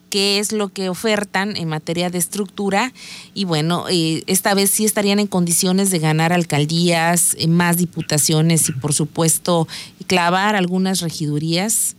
Qué 0.09 0.39
es 0.39 0.51
lo 0.51 0.69
que 0.69 0.89
ofertan 0.89 1.55
en 1.55 1.69
materia 1.69 2.09
de 2.09 2.17
estructura 2.17 2.91
y 3.33 3.45
bueno, 3.45 3.85
eh, 3.89 4.23
esta 4.27 4.53
vez 4.53 4.69
sí 4.69 4.85
estarían 4.85 5.19
en 5.19 5.27
condiciones 5.27 5.91
de 5.91 5.99
ganar 5.99 6.33
alcaldías, 6.33 7.35
eh, 7.39 7.47
más 7.47 7.77
diputaciones 7.77 8.69
y 8.69 8.73
por 8.73 8.93
supuesto 8.93 9.67
clavar 10.07 10.55
algunas 10.55 11.01
regidurías. 11.01 11.95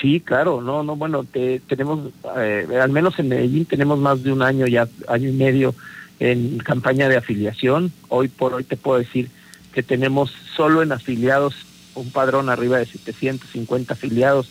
Sí, 0.00 0.20
claro, 0.20 0.60
no, 0.60 0.82
no, 0.82 0.94
bueno, 0.94 1.24
tenemos, 1.66 2.10
eh, 2.36 2.66
al 2.80 2.90
menos 2.90 3.18
en 3.18 3.28
Medellín 3.28 3.64
tenemos 3.64 3.98
más 3.98 4.22
de 4.22 4.32
un 4.32 4.42
año 4.42 4.66
ya, 4.66 4.88
año 5.08 5.28
y 5.28 5.32
medio 5.32 5.74
en 6.20 6.58
campaña 6.58 7.08
de 7.08 7.16
afiliación. 7.16 7.92
Hoy 8.08 8.28
por 8.28 8.54
hoy 8.54 8.64
te 8.64 8.76
puedo 8.76 8.98
decir 8.98 9.28
que 9.72 9.82
tenemos 9.82 10.32
solo 10.56 10.82
en 10.82 10.92
afiliados 10.92 11.54
un 11.94 12.10
padrón 12.10 12.48
arriba 12.48 12.78
de 12.78 12.86
750 12.86 13.92
afiliados 13.92 14.48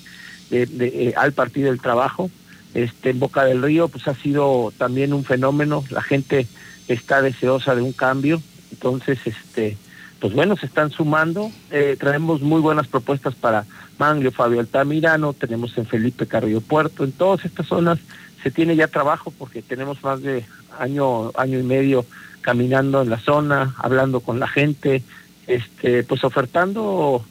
de, 0.50 1.14
al 1.16 1.34
Partido 1.34 1.70
del 1.70 1.82
Trabajo 1.82 2.30
este, 2.78 3.10
en 3.10 3.20
Boca 3.20 3.44
del 3.44 3.64
Río, 3.64 3.88
pues 3.88 4.08
ha 4.08 4.14
sido 4.14 4.72
también 4.78 5.12
un 5.12 5.24
fenómeno, 5.24 5.84
la 5.90 6.04
gente 6.04 6.46
está 6.88 7.24
deseosa 7.24 7.74
de 7.74 7.82
un 7.82 7.92
cambio, 7.92 8.40
entonces, 8.72 9.18
este, 9.26 9.78
pues 10.20 10.34
bueno, 10.34 10.56
se 10.56 10.68
están 10.68 10.92
sumando, 10.92 11.52
eh, 11.72 11.98
traemos 12.00 12.42
muy 12.42 12.62
buenas 12.62 12.88
propuestas 12.88 13.34
para 13.34 13.66
Manglio, 13.98 14.32
Fabio 14.32 14.60
Altamirano, 14.60 15.34
tenemos 15.34 15.76
en 15.80 15.88
Felipe 15.88 16.28
Carrillo 16.28 16.62
Puerto, 16.62 17.04
en 17.04 17.14
todas 17.14 17.46
estas 17.46 17.66
zonas 17.66 17.98
se 18.44 18.52
tiene 18.52 18.76
ya 18.76 18.88
trabajo 18.88 19.34
porque 19.36 19.64
tenemos 19.64 20.04
más 20.04 20.22
de 20.22 20.46
año, 20.78 21.32
año 21.36 21.58
y 21.58 21.64
medio 21.64 22.06
caminando 22.42 23.02
en 23.02 23.10
la 23.10 23.20
zona, 23.20 23.74
hablando 23.80 24.20
con 24.20 24.40
la 24.40 24.48
gente, 24.48 25.02
este, 25.48 26.04
pues 26.04 26.24
ofertando 26.24 27.26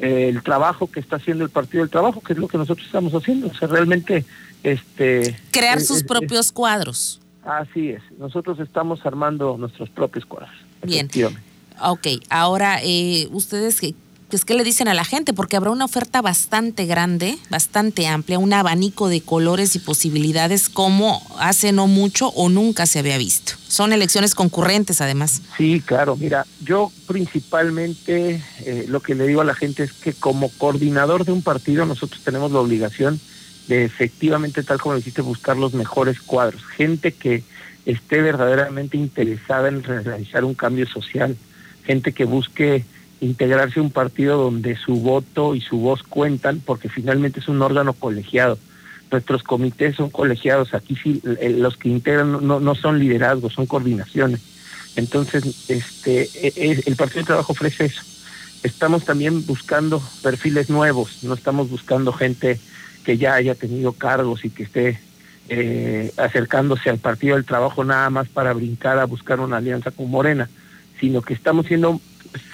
el 0.00 0.42
trabajo 0.42 0.90
que 0.90 1.00
está 1.00 1.16
haciendo 1.16 1.44
el 1.44 1.50
Partido 1.50 1.82
del 1.82 1.90
Trabajo, 1.90 2.20
que 2.20 2.32
es 2.32 2.38
lo 2.38 2.48
que 2.48 2.58
nosotros 2.58 2.86
estamos 2.86 3.12
haciendo. 3.14 3.48
O 3.48 3.54
sea, 3.54 3.68
realmente... 3.68 4.24
este 4.62 5.38
Crear 5.50 5.80
sus 5.80 6.02
propios 6.02 6.50
cuadros. 6.50 7.20
Así 7.44 7.90
es. 7.90 8.02
Nosotros 8.18 8.58
estamos 8.58 9.04
armando 9.04 9.56
nuestros 9.58 9.90
propios 9.90 10.24
cuadros. 10.24 10.54
Bien. 10.82 11.08
Ok, 11.82 12.06
ahora 12.30 12.78
eh, 12.82 13.28
ustedes 13.30 13.80
pues, 14.34 14.44
¿qué 14.44 14.54
le 14.54 14.64
dicen 14.64 14.88
a 14.88 14.94
la 14.94 15.04
gente? 15.04 15.32
Porque 15.32 15.56
habrá 15.56 15.70
una 15.70 15.84
oferta 15.84 16.20
bastante 16.20 16.86
grande, 16.86 17.38
bastante 17.50 18.08
amplia, 18.08 18.40
un 18.40 18.52
abanico 18.52 19.08
de 19.08 19.20
colores 19.20 19.76
y 19.76 19.78
posibilidades 19.78 20.68
como 20.68 21.22
hace 21.38 21.70
no 21.70 21.86
mucho 21.86 22.30
o 22.30 22.48
nunca 22.48 22.86
se 22.86 22.98
había 22.98 23.16
visto. 23.16 23.52
Son 23.68 23.92
elecciones 23.92 24.34
concurrentes 24.34 25.00
además. 25.00 25.40
Sí, 25.56 25.80
claro. 25.86 26.16
Mira, 26.16 26.46
yo 26.64 26.90
principalmente 27.06 28.42
eh, 28.66 28.86
lo 28.88 28.98
que 28.98 29.14
le 29.14 29.24
digo 29.28 29.40
a 29.40 29.44
la 29.44 29.54
gente 29.54 29.84
es 29.84 29.92
que 29.92 30.12
como 30.12 30.48
coordinador 30.48 31.24
de 31.24 31.30
un 31.30 31.42
partido 31.42 31.86
nosotros 31.86 32.20
tenemos 32.24 32.50
la 32.50 32.58
obligación 32.58 33.20
de 33.68 33.84
efectivamente, 33.84 34.64
tal 34.64 34.80
como 34.80 34.96
dijiste, 34.96 35.22
buscar 35.22 35.56
los 35.56 35.74
mejores 35.74 36.20
cuadros. 36.20 36.60
Gente 36.76 37.12
que 37.12 37.44
esté 37.86 38.20
verdaderamente 38.20 38.96
interesada 38.96 39.68
en 39.68 39.84
realizar 39.84 40.44
un 40.44 40.54
cambio 40.54 40.88
social. 40.88 41.36
Gente 41.84 42.12
que 42.12 42.24
busque 42.24 42.84
integrarse 43.24 43.80
a 43.80 43.82
un 43.82 43.90
partido 43.90 44.36
donde 44.36 44.76
su 44.76 44.96
voto 44.96 45.54
y 45.54 45.60
su 45.60 45.78
voz 45.78 46.02
cuentan, 46.02 46.60
porque 46.64 46.88
finalmente 46.88 47.40
es 47.40 47.48
un 47.48 47.62
órgano 47.62 47.92
colegiado. 47.92 48.58
Nuestros 49.10 49.42
comités 49.42 49.96
son 49.96 50.10
colegiados, 50.10 50.74
aquí 50.74 50.96
sí, 50.96 51.20
los 51.24 51.76
que 51.76 51.88
integran 51.88 52.46
no, 52.46 52.60
no 52.60 52.74
son 52.74 52.98
liderazgos, 52.98 53.52
son 53.52 53.66
coordinaciones. 53.66 54.40
Entonces, 54.96 55.44
este, 55.68 56.22
e, 56.34 56.52
e, 56.56 56.82
el 56.86 56.96
Partido 56.96 57.20
de 57.20 57.26
Trabajo 57.26 57.52
ofrece 57.52 57.86
eso. 57.86 58.02
Estamos 58.62 59.04
también 59.04 59.44
buscando 59.46 60.02
perfiles 60.22 60.70
nuevos, 60.70 61.22
no 61.22 61.34
estamos 61.34 61.68
buscando 61.70 62.12
gente 62.12 62.58
que 63.04 63.18
ya 63.18 63.34
haya 63.34 63.54
tenido 63.54 63.92
cargos 63.92 64.44
y 64.44 64.50
que 64.50 64.62
esté 64.62 64.98
eh, 65.48 66.12
acercándose 66.16 66.88
al 66.88 66.98
Partido 66.98 67.36
del 67.36 67.44
Trabajo 67.44 67.84
nada 67.84 68.08
más 68.08 68.28
para 68.28 68.54
brincar 68.54 68.98
a 68.98 69.04
buscar 69.04 69.40
una 69.40 69.58
alianza 69.58 69.90
con 69.90 70.10
Morena, 70.10 70.48
sino 70.98 71.20
que 71.20 71.34
estamos 71.34 71.66
siendo 71.66 72.00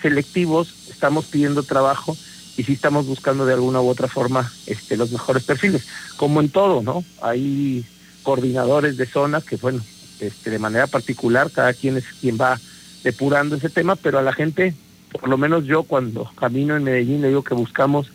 selectivos, 0.02 0.74
estamos 0.90 1.26
pidiendo 1.26 1.62
trabajo 1.62 2.16
y 2.56 2.64
sí 2.64 2.72
estamos 2.72 3.06
buscando 3.06 3.46
de 3.46 3.54
alguna 3.54 3.80
u 3.80 3.88
otra 3.88 4.08
forma 4.08 4.50
este, 4.66 4.96
los 4.96 5.10
mejores 5.12 5.44
perfiles. 5.44 5.86
Como 6.16 6.40
en 6.40 6.50
todo, 6.50 6.82
¿no? 6.82 7.04
Hay 7.22 7.84
coordinadores 8.22 8.96
de 8.96 9.06
zona 9.06 9.40
que, 9.40 9.56
bueno, 9.56 9.82
este, 10.20 10.50
de 10.50 10.58
manera 10.58 10.86
particular, 10.86 11.50
cada 11.50 11.72
quien 11.72 11.96
es 11.96 12.04
quien 12.20 12.36
va 12.38 12.60
depurando 13.02 13.56
ese 13.56 13.70
tema, 13.70 13.96
pero 13.96 14.18
a 14.18 14.22
la 14.22 14.32
gente, 14.32 14.74
por 15.10 15.28
lo 15.28 15.38
menos 15.38 15.64
yo 15.64 15.84
cuando 15.84 16.30
camino 16.36 16.76
en 16.76 16.84
Medellín 16.84 17.22
le 17.22 17.28
digo 17.28 17.42
que 17.42 17.54
buscamos 17.54 18.08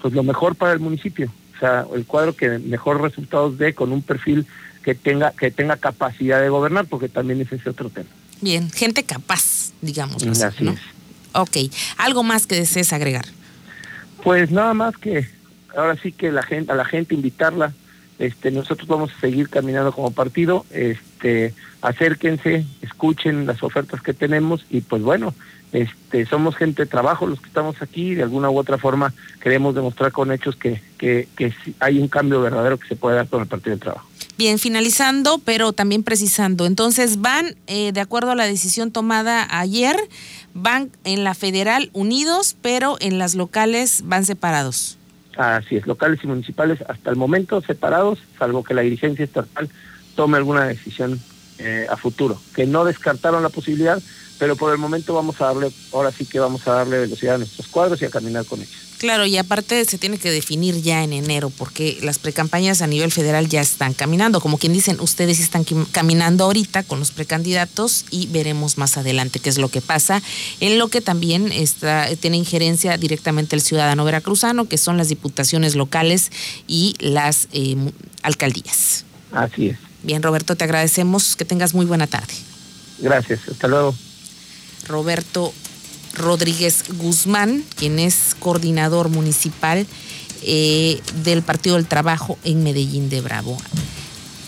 pues 0.00 0.14
lo 0.14 0.24
mejor 0.24 0.56
para 0.56 0.72
el 0.72 0.80
municipio, 0.80 1.32
o 1.54 1.58
sea, 1.60 1.86
el 1.94 2.04
cuadro 2.04 2.34
que 2.34 2.58
mejor 2.58 3.00
resultados 3.00 3.56
dé 3.56 3.72
con 3.72 3.92
un 3.92 4.02
perfil 4.02 4.46
que 4.82 4.96
tenga 4.96 5.30
que 5.30 5.52
tenga 5.52 5.76
capacidad 5.76 6.40
de 6.40 6.48
gobernar, 6.48 6.86
porque 6.86 7.08
también 7.08 7.40
es 7.40 7.52
ese 7.52 7.70
otro 7.70 7.88
tema. 7.88 8.08
Bien, 8.40 8.68
gente 8.72 9.04
capaz, 9.04 9.70
digamos. 9.80 10.24
Así 10.24 10.64
¿no? 10.64 10.74
Ok, 11.34 11.56
¿algo 11.96 12.22
más 12.22 12.46
que 12.46 12.56
desees 12.56 12.92
agregar? 12.92 13.26
Pues 14.22 14.50
nada 14.50 14.74
más 14.74 14.96
que 14.96 15.26
ahora 15.76 15.96
sí 15.96 16.12
que 16.12 16.30
la 16.30 16.42
gente, 16.42 16.72
a 16.72 16.74
la 16.74 16.84
gente 16.84 17.14
invitarla, 17.14 17.72
este, 18.18 18.50
nosotros 18.50 18.86
vamos 18.86 19.10
a 19.16 19.20
seguir 19.20 19.48
caminando 19.48 19.92
como 19.92 20.12
partido, 20.12 20.64
este, 20.70 21.54
acérquense, 21.80 22.64
escuchen 22.80 23.46
las 23.46 23.62
ofertas 23.62 24.00
que 24.00 24.14
tenemos 24.14 24.64
y 24.70 24.80
pues 24.82 25.02
bueno, 25.02 25.34
este, 25.72 26.26
somos 26.26 26.54
gente 26.54 26.82
de 26.82 26.86
trabajo 26.86 27.26
los 27.26 27.40
que 27.40 27.48
estamos 27.48 27.80
aquí, 27.80 28.14
de 28.14 28.22
alguna 28.22 28.50
u 28.50 28.58
otra 28.58 28.78
forma 28.78 29.12
queremos 29.40 29.74
demostrar 29.74 30.12
con 30.12 30.30
hechos 30.30 30.54
que, 30.56 30.80
hay 31.80 31.98
un 31.98 32.08
cambio 32.08 32.40
verdadero 32.42 32.78
que 32.78 32.88
se 32.88 32.96
puede 32.96 33.16
dar 33.16 33.28
con 33.28 33.42
el 33.42 33.48
Partido 33.48 33.70
del 33.70 33.80
Trabajo. 33.80 34.11
Bien, 34.42 34.58
finalizando, 34.58 35.38
pero 35.38 35.72
también 35.72 36.02
precisando. 36.02 36.66
Entonces, 36.66 37.20
van, 37.20 37.54
eh, 37.68 37.92
de 37.92 38.00
acuerdo 38.00 38.32
a 38.32 38.34
la 38.34 38.44
decisión 38.44 38.90
tomada 38.90 39.46
ayer, 39.56 39.94
van 40.52 40.90
en 41.04 41.22
la 41.22 41.34
federal 41.34 41.90
unidos, 41.92 42.56
pero 42.60 42.96
en 42.98 43.18
las 43.18 43.36
locales 43.36 44.02
van 44.04 44.24
separados. 44.24 44.98
Así 45.36 45.76
es, 45.76 45.86
locales 45.86 46.18
y 46.24 46.26
municipales 46.26 46.80
hasta 46.88 47.10
el 47.10 47.14
momento 47.14 47.60
separados, 47.60 48.18
salvo 48.36 48.64
que 48.64 48.74
la 48.74 48.82
dirigencia 48.82 49.24
estatal 49.24 49.70
tome 50.16 50.38
alguna 50.38 50.64
decisión 50.64 51.20
eh, 51.58 51.86
a 51.88 51.96
futuro, 51.96 52.40
que 52.54 52.66
no 52.66 52.84
descartaron 52.84 53.42
la 53.42 53.48
posibilidad, 53.48 54.00
pero 54.38 54.56
por 54.56 54.72
el 54.72 54.78
momento 54.78 55.14
vamos 55.14 55.40
a 55.40 55.46
darle, 55.46 55.70
ahora 55.92 56.10
sí 56.10 56.26
que 56.26 56.40
vamos 56.40 56.66
a 56.66 56.72
darle 56.72 56.98
velocidad 56.98 57.36
a 57.36 57.38
nuestros 57.38 57.68
cuadros 57.68 58.02
y 58.02 58.06
a 58.06 58.10
caminar 58.10 58.44
con 58.44 58.60
ellos. 58.60 58.92
Claro, 58.98 59.26
y 59.26 59.36
aparte 59.36 59.84
se 59.84 59.98
tiene 59.98 60.16
que 60.16 60.30
definir 60.30 60.80
ya 60.80 61.02
en 61.02 61.12
enero, 61.12 61.50
porque 61.50 61.98
las 62.02 62.20
precampañas 62.20 62.82
a 62.82 62.86
nivel 62.86 63.10
federal 63.10 63.48
ya 63.48 63.60
están 63.60 63.94
caminando. 63.94 64.40
Como 64.40 64.58
quien 64.58 64.72
dicen, 64.72 65.00
ustedes 65.00 65.40
están 65.40 65.64
caminando 65.90 66.44
ahorita 66.44 66.84
con 66.84 67.00
los 67.00 67.10
precandidatos 67.10 68.04
y 68.10 68.28
veremos 68.28 68.78
más 68.78 68.96
adelante 68.96 69.40
qué 69.40 69.48
es 69.48 69.58
lo 69.58 69.68
que 69.68 69.80
pasa. 69.80 70.22
En 70.60 70.78
lo 70.78 70.86
que 70.86 71.00
también 71.00 71.50
está, 71.50 72.08
tiene 72.14 72.36
injerencia 72.36 72.96
directamente 72.96 73.56
el 73.56 73.62
ciudadano 73.62 74.04
veracruzano, 74.04 74.68
que 74.68 74.78
son 74.78 74.96
las 74.96 75.08
diputaciones 75.08 75.74
locales 75.74 76.30
y 76.68 76.94
las 77.00 77.48
eh, 77.52 77.76
alcaldías. 78.22 79.04
Así 79.32 79.68
es. 79.70 79.91
Bien, 80.02 80.22
Roberto, 80.22 80.56
te 80.56 80.64
agradecemos. 80.64 81.36
Que 81.36 81.44
tengas 81.44 81.74
muy 81.74 81.86
buena 81.86 82.06
tarde. 82.06 82.34
Gracias. 82.98 83.40
Hasta 83.50 83.68
luego. 83.68 83.94
Roberto 84.88 85.52
Rodríguez 86.14 86.84
Guzmán, 86.98 87.64
quien 87.76 87.98
es 87.98 88.36
coordinador 88.38 89.08
municipal 89.08 89.86
eh, 90.42 91.00
del 91.22 91.42
Partido 91.42 91.76
del 91.76 91.86
Trabajo 91.86 92.38
en 92.44 92.62
Medellín 92.62 93.08
de 93.08 93.20
Bravo. 93.20 93.56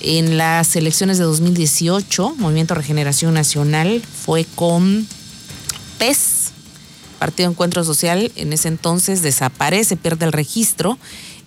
En 0.00 0.36
las 0.36 0.76
elecciones 0.76 1.18
de 1.18 1.24
2018, 1.24 2.34
Movimiento 2.36 2.74
Regeneración 2.74 3.32
Nacional 3.32 4.02
fue 4.02 4.44
con 4.54 5.06
PES, 5.98 6.50
Partido 7.18 7.48
Encuentro 7.48 7.84
Social, 7.84 8.30
en 8.36 8.52
ese 8.52 8.68
entonces 8.68 9.22
desaparece, 9.22 9.96
pierde 9.96 10.26
el 10.26 10.32
registro 10.32 10.98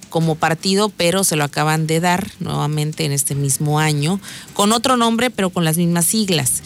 como 0.10 0.36
partido, 0.36 0.90
pero 0.90 1.24
se 1.24 1.36
lo 1.36 1.44
acaban 1.44 1.88
de 1.88 2.00
dar 2.00 2.32
nuevamente 2.40 3.06
en 3.06 3.12
este 3.12 3.36
mismo 3.36 3.80
año, 3.80 4.20
con 4.54 4.72
otro 4.72 4.98
nombre, 4.98 5.30
pero 5.30 5.50
con 5.50 5.66
las 5.66 5.78
mismas 5.78 6.06
siglas 6.06 6.62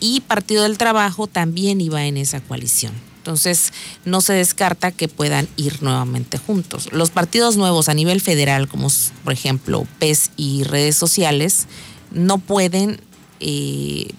y 0.00 0.20
Partido 0.20 0.62
del 0.62 0.78
Trabajo 0.78 1.26
también 1.26 1.80
iba 1.80 2.04
en 2.04 2.16
esa 2.16 2.40
coalición. 2.40 2.92
Entonces, 3.18 3.72
no 4.04 4.20
se 4.20 4.34
descarta 4.34 4.92
que 4.92 5.08
puedan 5.08 5.48
ir 5.56 5.82
nuevamente 5.82 6.38
juntos. 6.38 6.88
Los 6.92 7.10
partidos 7.10 7.56
nuevos 7.56 7.88
a 7.88 7.94
nivel 7.94 8.20
federal, 8.20 8.68
como 8.68 8.88
por 9.24 9.32
ejemplo 9.32 9.86
PES 9.98 10.30
y 10.36 10.62
redes 10.62 10.96
sociales, 10.96 11.66
no 12.12 12.38
pueden 12.38 13.00
eh, 13.40 14.10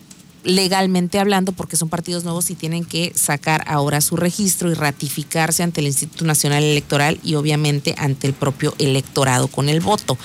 legalmente 0.47 1.19
hablando, 1.19 1.51
porque 1.51 1.75
son 1.75 1.89
partidos 1.89 2.23
nuevos 2.23 2.49
y 2.49 2.55
tienen 2.55 2.85
que 2.85 3.11
sacar 3.13 3.65
ahora 3.67 3.99
su 3.99 4.15
registro 4.15 4.71
y 4.71 4.75
ratificarse 4.75 5.61
ante 5.61 5.81
el 5.81 5.87
Instituto 5.87 6.23
Nacional 6.23 6.63
Electoral 6.63 7.19
y 7.21 7.35
obviamente 7.35 7.93
ante 7.97 8.27
el 8.27 8.33
propio 8.33 8.73
electorado 8.79 9.49
con 9.49 9.67
el 9.67 9.81
voto. 9.81 10.17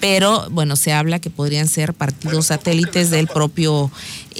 Pero 0.00 0.48
bueno, 0.50 0.76
se 0.76 0.94
habla 0.94 1.18
que 1.18 1.28
podrían 1.28 1.68
ser 1.68 1.92
partidos 1.92 2.46
satélites 2.46 3.10
del 3.10 3.28
propio 3.28 3.90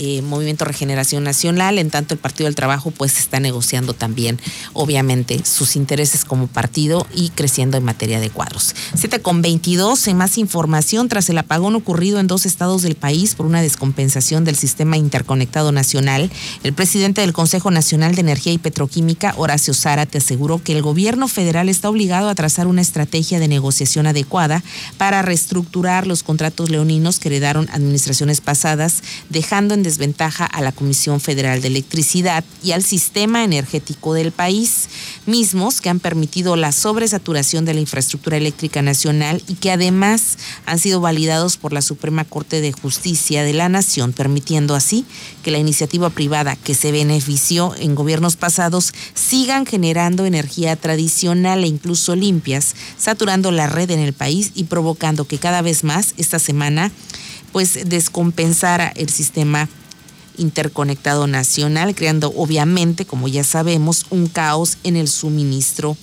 eh, 0.02 0.22
Movimiento 0.22 0.64
Regeneración 0.64 1.24
Nacional, 1.24 1.78
en 1.78 1.90
tanto 1.90 2.14
el 2.14 2.20
Partido 2.20 2.46
del 2.46 2.54
Trabajo 2.54 2.90
pues 2.90 3.18
está 3.18 3.38
negociando 3.38 3.92
también, 3.92 4.40
obviamente, 4.72 5.44
sus 5.44 5.76
intereses 5.76 6.24
como 6.24 6.46
partido 6.46 7.06
y 7.14 7.28
creciendo 7.28 7.76
en 7.76 7.84
materia 7.84 8.18
de 8.18 8.30
cuadros. 8.30 8.74
7 8.94 9.20
con 9.20 9.42
22, 9.42 10.08
en 10.08 10.16
más 10.16 10.38
información, 10.38 11.10
tras 11.10 11.28
el 11.28 11.36
apagón 11.36 11.74
ocurrido 11.74 12.18
en 12.18 12.28
dos 12.28 12.46
estados 12.46 12.80
del 12.80 12.94
país 12.94 13.34
por 13.34 13.44
una 13.44 13.60
descompensación 13.60 14.42
del 14.42 14.56
sistema 14.56 14.96
interconectado 14.96 15.70
nacional, 15.70 16.30
el 16.62 16.72
presidente 16.72 17.20
del 17.20 17.34
Consejo 17.34 17.70
Nacional 17.70 18.14
de 18.14 18.22
Energía 18.22 18.54
y 18.54 18.58
Petroquímica, 18.58 19.34
Horacio 19.36 19.74
Zárate, 19.74 20.16
aseguró 20.16 20.62
que 20.62 20.72
el 20.72 20.80
gobierno 20.80 21.28
federal 21.28 21.68
está 21.68 21.90
obligado 21.90 22.30
a 22.30 22.34
trazar 22.34 22.68
una 22.68 22.80
estrategia 22.80 23.38
de 23.38 23.48
negociación 23.48 24.06
adecuada 24.06 24.64
para 24.96 25.20
reestructurar 25.20 26.06
los 26.06 26.22
contratos 26.22 26.70
leoninos 26.70 27.18
que 27.18 27.28
heredaron 27.28 27.68
administraciones 27.70 28.40
pasadas, 28.40 29.02
dejando 29.28 29.74
en 29.74 29.89
desventaja 29.90 30.46
a 30.46 30.60
la 30.60 30.70
Comisión 30.70 31.20
Federal 31.20 31.60
de 31.60 31.66
Electricidad 31.66 32.44
y 32.62 32.70
al 32.70 32.84
sistema 32.84 33.42
energético 33.42 34.14
del 34.14 34.30
país, 34.30 34.88
mismos 35.26 35.80
que 35.80 35.88
han 35.88 35.98
permitido 35.98 36.54
la 36.54 36.70
sobresaturación 36.70 37.64
de 37.64 37.74
la 37.74 37.80
infraestructura 37.80 38.36
eléctrica 38.36 38.82
nacional 38.82 39.42
y 39.48 39.54
que 39.54 39.72
además 39.72 40.38
han 40.64 40.78
sido 40.78 41.00
validados 41.00 41.56
por 41.56 41.72
la 41.72 41.82
Suprema 41.82 42.24
Corte 42.24 42.60
de 42.60 42.70
Justicia 42.70 43.42
de 43.42 43.52
la 43.52 43.68
Nación, 43.68 44.12
permitiendo 44.12 44.76
así 44.76 45.04
que 45.42 45.50
la 45.50 45.58
iniciativa 45.58 46.08
privada 46.10 46.54
que 46.54 46.74
se 46.74 46.92
benefició 46.92 47.74
en 47.76 47.96
gobiernos 47.96 48.36
pasados 48.36 48.92
sigan 49.14 49.66
generando 49.66 50.24
energía 50.24 50.76
tradicional 50.76 51.64
e 51.64 51.66
incluso 51.66 52.14
limpias, 52.14 52.76
saturando 52.96 53.50
la 53.50 53.66
red 53.66 53.90
en 53.90 53.98
el 53.98 54.12
país 54.12 54.52
y 54.54 54.64
provocando 54.64 55.24
que 55.24 55.38
cada 55.38 55.62
vez 55.62 55.82
más 55.82 56.14
esta 56.16 56.38
semana 56.38 56.92
pues 57.52 57.88
descompensara 57.88 58.92
el 58.94 59.08
sistema 59.08 59.68
interconectado 60.40 61.26
nacional, 61.26 61.94
creando 61.94 62.32
obviamente, 62.34 63.04
como 63.04 63.28
ya 63.28 63.44
sabemos, 63.44 64.06
un 64.10 64.26
caos 64.26 64.78
en 64.82 64.96
el 64.96 65.08
suministro. 65.08 65.96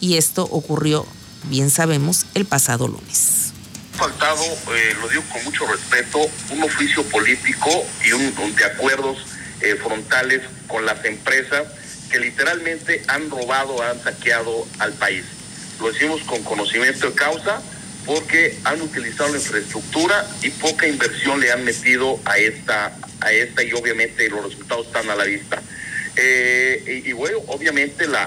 Y 0.00 0.16
esto 0.16 0.44
ocurrió, 0.44 1.06
bien 1.44 1.70
sabemos, 1.70 2.26
el 2.34 2.44
pasado 2.44 2.86
lunes. 2.86 3.52
Faltado, 3.94 4.44
eh, 4.44 4.94
lo 5.00 5.08
digo 5.08 5.22
con 5.32 5.42
mucho 5.42 5.66
respeto, 5.66 6.20
un 6.50 6.62
oficio 6.62 7.02
político 7.04 7.68
y 8.06 8.12
un, 8.12 8.54
de 8.54 8.64
acuerdos 8.64 9.18
eh, 9.60 9.74
frontales 9.82 10.42
con 10.68 10.86
las 10.86 11.04
empresas 11.04 11.64
que 12.08 12.20
literalmente 12.20 13.02
han 13.08 13.28
robado, 13.28 13.82
han 13.82 14.00
saqueado 14.00 14.66
al 14.78 14.92
país. 14.92 15.24
Lo 15.80 15.90
decimos 15.90 16.22
con 16.22 16.42
conocimiento 16.44 17.08
de 17.08 17.14
causa 17.14 17.60
porque 18.08 18.56
han 18.64 18.80
utilizado 18.80 19.28
la 19.28 19.36
infraestructura 19.36 20.26
y 20.40 20.48
poca 20.48 20.88
inversión 20.88 21.38
le 21.40 21.52
han 21.52 21.62
metido 21.62 22.18
a 22.24 22.38
esta, 22.38 22.96
a 23.20 23.32
esta 23.32 23.62
y 23.62 23.70
obviamente 23.74 24.30
los 24.30 24.44
resultados 24.44 24.86
están 24.86 25.10
a 25.10 25.14
la 25.14 25.24
vista. 25.24 25.62
Eh, 26.16 27.02
y, 27.04 27.12
bueno, 27.12 27.40
obviamente 27.48 28.06
la, 28.08 28.26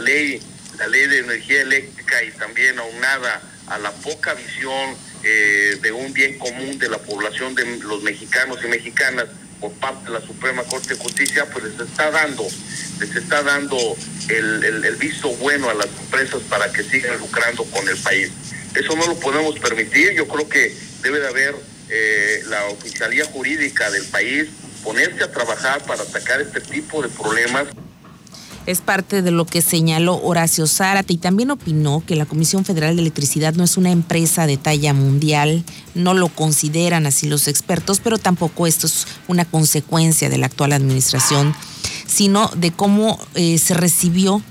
ley, 0.00 0.42
la 0.78 0.88
ley 0.88 1.06
de 1.06 1.20
energía 1.20 1.62
eléctrica 1.62 2.24
y 2.24 2.32
también 2.32 2.76
aunada 2.80 3.40
a 3.68 3.78
la 3.78 3.92
poca 3.92 4.34
visión 4.34 4.96
eh, 5.22 5.78
de 5.80 5.92
un 5.92 6.12
bien 6.12 6.36
común 6.36 6.76
de 6.80 6.88
la 6.88 6.98
población 6.98 7.54
de 7.54 7.64
los 7.84 8.02
mexicanos 8.02 8.58
y 8.64 8.66
mexicanas 8.66 9.26
por 9.60 9.70
parte 9.74 10.06
de 10.06 10.18
la 10.18 10.26
Suprema 10.26 10.64
Corte 10.64 10.94
de 10.94 11.00
Justicia, 11.00 11.46
pues 11.52 11.66
les 11.66 11.88
está 11.88 12.10
dando, 12.10 12.42
les 12.98 13.14
está 13.14 13.44
dando 13.44 13.78
el 14.28 14.96
visto 14.98 15.28
bueno 15.36 15.70
a 15.70 15.74
las 15.74 15.86
empresas 15.86 16.42
para 16.48 16.72
que 16.72 16.82
sigan 16.82 17.16
lucrando 17.20 17.62
con 17.66 17.88
el 17.88 17.96
país. 17.98 18.32
Eso 18.74 18.96
no 18.96 19.06
lo 19.06 19.18
podemos 19.18 19.58
permitir. 19.58 20.12
Yo 20.14 20.28
creo 20.28 20.48
que 20.48 20.74
debe 21.02 21.20
de 21.20 21.28
haber 21.28 21.56
eh, 21.88 22.42
la 22.48 22.66
oficialía 22.66 23.24
jurídica 23.26 23.90
del 23.90 24.04
país 24.04 24.48
ponerse 24.84 25.24
a 25.24 25.30
trabajar 25.30 25.82
para 25.84 26.02
atacar 26.02 26.40
este 26.40 26.60
tipo 26.60 27.02
de 27.02 27.08
problemas. 27.08 27.66
Es 28.66 28.80
parte 28.80 29.22
de 29.22 29.30
lo 29.30 29.46
que 29.46 29.62
señaló 29.62 30.20
Horacio 30.22 30.66
Zárate 30.66 31.14
y 31.14 31.16
también 31.16 31.50
opinó 31.50 32.04
que 32.06 32.14
la 32.14 32.26
Comisión 32.26 32.64
Federal 32.64 32.94
de 32.94 33.02
Electricidad 33.02 33.54
no 33.54 33.64
es 33.64 33.76
una 33.76 33.90
empresa 33.90 34.46
de 34.46 34.58
talla 34.58 34.92
mundial, 34.92 35.64
no 35.94 36.14
lo 36.14 36.28
consideran 36.28 37.06
así 37.06 37.26
los 37.26 37.48
expertos, 37.48 38.00
pero 38.00 38.18
tampoco 38.18 38.66
esto 38.66 38.86
es 38.86 39.06
una 39.28 39.44
consecuencia 39.44 40.28
de 40.28 40.38
la 40.38 40.46
actual 40.46 40.72
administración, 40.72 41.54
sino 42.06 42.48
de 42.54 42.70
cómo 42.70 43.18
eh, 43.34 43.58
se 43.58 43.74
recibió 43.74 44.42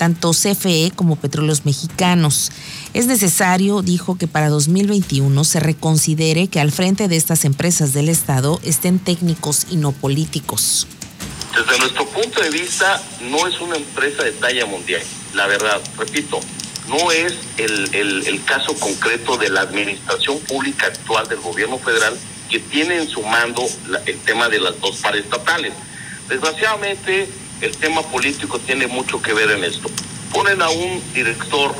tanto 0.00 0.30
CFE 0.30 0.92
como 0.94 1.16
Petróleos 1.16 1.66
Mexicanos. 1.66 2.52
Es 2.92 3.06
necesario, 3.06 3.82
dijo, 3.82 4.18
que 4.18 4.26
para 4.26 4.48
2021 4.48 5.44
se 5.44 5.60
reconsidere 5.60 6.48
que 6.48 6.58
al 6.58 6.72
frente 6.72 7.06
de 7.06 7.16
estas 7.16 7.44
empresas 7.44 7.92
del 7.92 8.08
Estado 8.08 8.60
estén 8.64 8.98
técnicos 8.98 9.66
y 9.70 9.76
no 9.76 9.92
políticos. 9.92 10.88
Desde 11.54 11.78
nuestro 11.78 12.04
punto 12.06 12.40
de 12.40 12.50
vista, 12.50 13.00
no 13.30 13.46
es 13.46 13.60
una 13.60 13.76
empresa 13.76 14.24
de 14.24 14.32
talla 14.32 14.66
mundial. 14.66 15.02
La 15.34 15.46
verdad, 15.46 15.80
repito, 15.98 16.40
no 16.88 17.12
es 17.12 17.34
el, 17.58 18.42
caso 18.44 18.74
concreto 18.74 19.36
de 19.36 19.48
la 19.48 19.60
administración 19.60 20.40
pública 20.40 20.86
actual 20.86 21.28
del 21.28 21.38
gobierno 21.38 21.78
federal 21.78 22.18
que 22.50 22.58
tiene 22.58 22.96
en 22.96 23.08
su 23.08 23.22
mando 23.22 23.64
el 24.06 24.18
tema 24.20 24.48
de 24.48 24.58
las 24.58 24.80
dos 24.80 24.96
paraestatales. 24.96 25.72
Desgraciadamente, 26.28 27.28
el 27.60 27.76
tema 27.76 28.02
político 28.02 28.58
tiene 28.58 28.88
mucho 28.88 29.22
que 29.22 29.32
ver 29.32 29.52
en 29.52 29.62
esto. 29.62 29.88
Ponen 30.32 30.60
a 30.60 30.70
un 30.70 31.00
director 31.14 31.72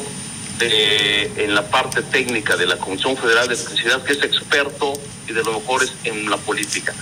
en 0.62 1.54
la 1.54 1.62
parte 1.68 2.02
técnica 2.02 2.56
de 2.56 2.66
la 2.66 2.76
Comisión 2.76 3.16
Federal 3.16 3.48
de 3.48 3.54
Electricidad 3.54 4.02
que 4.02 4.12
es 4.12 4.22
experto 4.22 4.92
y 5.28 5.32
de 5.32 5.42
lo 5.42 5.58
mejores 5.58 5.92
en 6.04 6.28
la 6.28 6.36
política. 6.36 6.94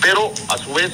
Pero 0.00 0.32
a 0.48 0.58
su 0.58 0.72
vez, 0.74 0.90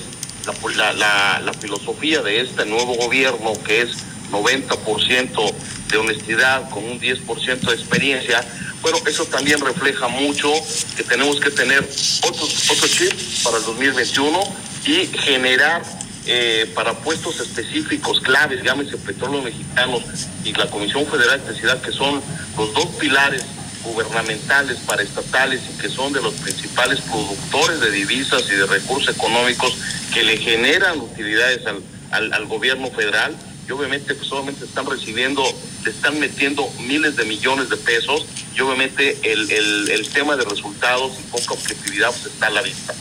la, 0.76 0.92
la, 0.92 1.40
la 1.40 1.52
filosofía 1.54 2.22
de 2.22 2.40
este 2.40 2.64
nuevo 2.66 2.94
gobierno, 2.94 3.52
que 3.64 3.82
es 3.82 3.96
90% 4.30 5.52
de 5.88 5.96
honestidad 5.96 6.68
con 6.70 6.84
un 6.84 7.00
10% 7.00 7.60
de 7.60 7.74
experiencia, 7.74 8.44
bueno, 8.82 8.98
eso 9.06 9.26
también 9.26 9.60
refleja 9.60 10.08
mucho 10.08 10.50
que 10.96 11.02
tenemos 11.02 11.38
que 11.40 11.50
tener 11.50 11.86
otro, 12.22 12.44
otro 12.44 12.88
chip 12.88 13.12
para 13.42 13.58
el 13.58 13.64
2021 13.64 14.40
y 14.86 15.06
generar 15.18 15.82
eh, 16.32 16.70
para 16.76 16.92
puestos 16.94 17.40
específicos 17.40 18.20
claves, 18.20 18.62
llámese 18.62 18.96
Petróleo 18.98 19.42
Mexicanos 19.42 20.04
y 20.44 20.52
la 20.52 20.70
Comisión 20.70 21.04
Federal 21.04 21.40
de 21.40 21.46
Electricidad, 21.46 21.82
que 21.82 21.90
son 21.90 22.22
los 22.56 22.72
dos 22.72 22.86
pilares 23.00 23.42
gubernamentales, 23.82 24.78
paraestatales 24.86 25.60
y 25.68 25.76
que 25.82 25.88
son 25.88 26.12
de 26.12 26.22
los 26.22 26.34
principales 26.34 27.00
productores 27.00 27.80
de 27.80 27.90
divisas 27.90 28.44
y 28.48 28.54
de 28.54 28.66
recursos 28.66 29.16
económicos 29.16 29.76
que 30.14 30.22
le 30.22 30.36
generan 30.36 31.00
utilidades 31.00 31.62
al, 32.12 32.32
al, 32.32 32.46
gobierno 32.46 32.92
federal 32.92 33.36
y 33.66 33.72
obviamente 33.72 34.14
pues 34.14 34.28
solamente 34.28 34.66
están 34.66 34.86
recibiendo, 34.86 35.42
le 35.84 35.90
están 35.90 36.20
metiendo 36.20 36.70
miles 36.78 37.16
de 37.16 37.24
millones 37.24 37.70
de 37.70 37.76
pesos 37.76 38.24
y 38.54 38.60
obviamente 38.60 39.18
el, 39.24 39.50
el, 39.50 39.90
el 39.90 40.08
tema 40.10 40.36
de 40.36 40.44
resultados 40.44 41.10
y 41.18 41.22
poca 41.24 41.54
objetividad 41.54 42.10
pues 42.12 42.26
está 42.26 42.46
a 42.46 42.50
la 42.50 42.62
vista. 42.62 42.94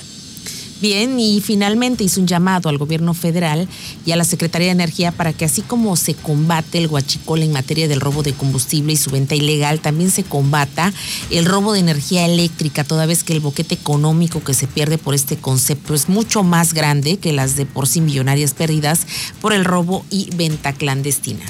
Bien, 0.82 1.20
y 1.20 1.42
finalmente 1.42 2.06
hizo 2.06 2.22
un 2.22 2.28
llamado 2.28 2.70
al 2.70 2.78
gobierno 2.78 3.14
federal 3.14 3.68
y 4.06 4.14
a 4.14 4.16
la 4.16 4.24
Secretaría 4.24 4.68
de 4.68 4.74
Energía 4.74 5.12
para 5.12 5.34
que 5.34 5.44
así 5.44 5.62
como 5.62 5.98
se 5.98 6.14
combate 6.14 6.78
el 6.78 6.88
guachicol 6.88 7.44
en 7.44 7.52
materia 7.52 7.90
del 7.90 8.00
robo 8.00 8.24
de 8.24 8.32
combustible 8.32 8.94
y 8.94 8.98
su 8.98 9.10
venta 9.10 9.36
ilegal, 9.36 9.82
también 9.82 10.10
se 10.10 10.24
combata 10.24 10.94
el 11.32 11.46
robo 11.46 11.74
de 11.74 11.80
energía 11.80 12.26
eléctrica, 12.26 12.86
toda 12.86 13.06
vez 13.06 13.26
que 13.26 13.34
el 13.34 13.42
boquete 13.42 13.76
económico 13.76 14.42
que 14.42 14.54
se 14.54 14.68
pierde 14.68 14.98
por 14.98 15.16
este 15.16 15.36
concepto 15.36 15.94
es 15.94 16.08
mucho 16.08 16.44
más 16.44 16.74
grande 16.74 17.18
que 17.18 17.34
las 17.34 17.58
de 17.58 17.66
por 17.66 17.86
sí 17.86 18.00
millonarias 18.00 18.54
perdidas 18.54 19.02
por 19.42 19.52
el 19.52 19.66
robo 19.66 20.06
y 20.10 20.30
venta 20.36 20.72
clandestina. 20.72 21.46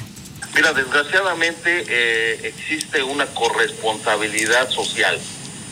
Mira, 0.55 0.73
desgraciadamente 0.73 1.85
eh, 1.87 2.39
existe 2.45 3.03
una 3.03 3.27
corresponsabilidad 3.27 4.71
social 4.71 5.19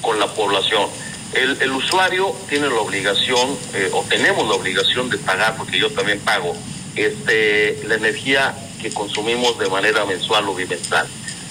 con 0.01 0.19
la 0.19 0.27
población 0.27 0.87
el, 1.33 1.71
usuario 1.71 2.33
tiene 2.49 2.67
la 2.67 2.75
obligación, 2.75 3.57
eh, 3.73 3.89
o 3.93 4.03
tenemos 4.03 4.47
la 4.47 4.55
obligación 4.55 5.09
de 5.09 5.17
pagar, 5.17 5.55
porque 5.57 5.77
yo 5.77 5.89
también 5.91 6.19
pago, 6.19 6.55
este, 6.95 7.83
la 7.87 7.95
energía 7.95 8.55
que 8.81 8.91
consumimos 8.91 9.57
de 9.59 9.69
manera 9.69 10.05
mensual 10.05 10.47
o 10.47 10.55
bimestral. 10.55 11.07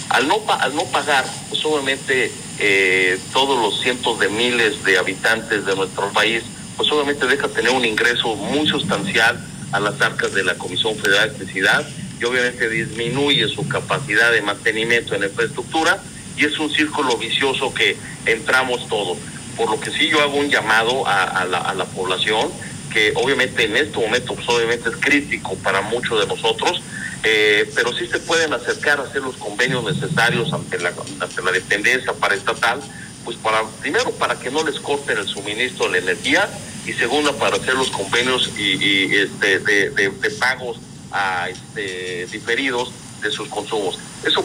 Al 0.09 0.29
no, 0.29 0.43
al 0.49 0.75
no 0.75 0.85
pagar, 0.87 1.25
pues 1.49 1.65
obviamente 1.65 2.33
eh, 2.59 3.19
todos 3.33 3.61
los 3.61 3.81
cientos 3.81 4.19
de 4.19 4.29
miles 4.29 4.83
de 4.85 4.99
habitantes 4.99 5.67
de 5.67 5.77
nuestro 5.77 6.09
país, 6.11 6.43
pues 6.77 6.91
obviamente 6.93 7.27
deja 7.27 7.49
tener 7.49 7.73
un 7.73 7.85
ingreso 7.85 8.35
muy 8.37 8.67
sustancial 8.69 9.39
a 9.73 9.81
las 9.81 10.01
arcas 10.01 10.33
de 10.33 10.45
la 10.45 10.55
Comisión 10.55 10.97
Federal 10.97 11.29
de 11.29 11.37
Electricidad 11.37 11.87
y 12.21 12.25
obviamente 12.25 12.69
disminuye 12.69 13.49
su 13.49 13.67
capacidad 13.69 14.31
de 14.33 14.43
mantenimiento 14.43 15.15
en 15.15 15.23
la 15.23 15.27
infraestructura 15.27 16.01
y 16.37 16.45
es 16.45 16.59
un 16.59 16.71
círculo 16.71 17.17
vicioso 17.17 17.73
que 17.75 17.97
entramos 18.27 18.89
todos 18.89 19.19
por 19.57 19.71
lo 19.71 19.81
que 19.81 19.91
sí 19.91 20.09
yo 20.09 20.21
hago 20.21 20.37
un 20.37 20.51
llamado 20.51 21.07
a, 21.07 21.45
la, 21.45 21.85
población, 21.87 22.51
que 22.93 23.13
obviamente 23.17 23.65
en 23.65 23.77
este 23.77 23.99
momento 23.99 24.35
pues 24.35 24.49
obviamente 24.49 24.89
es 24.91 24.97
crítico 24.97 25.55
para 25.57 25.81
muchos 25.83 26.21
de 26.21 26.27
nosotros, 26.27 26.83
eh, 27.25 27.71
pero 27.75 27.93
sí 27.93 28.07
se 28.07 28.19
pueden 28.21 28.53
acercar 28.53 29.01
a 29.01 29.05
hacer 29.05 29.23
los 29.23 29.37
convenios 29.37 29.85
necesarios 29.85 30.53
ante 30.53 30.79
la, 30.79 30.93
ante 31.21 31.43
la 31.43 31.53
dependencia 31.53 32.13
paraestatal, 32.13 32.81
pues 33.25 33.37
para, 33.39 33.63
primero 33.81 34.13
para 34.13 34.39
que 34.39 34.51
no 34.51 34.63
les 34.63 34.79
corten 34.79 35.19
el 35.19 35.27
suministro 35.27 35.87
de 35.87 35.93
la 35.93 36.11
energía 36.11 36.49
y 36.87 36.93
segunda 36.93 37.33
para 37.33 37.57
hacer 37.57 37.75
los 37.75 37.91
convenios 37.91 38.51
y, 38.57 39.15
este, 39.15 39.59
de, 39.59 40.31
pagos 40.39 40.79
a, 41.11 41.49
este, 41.49 42.27
diferidos 42.27 42.93
de 43.23 43.31
sus 43.31 43.49
consumos. 43.49 43.99
Eso 44.25 44.45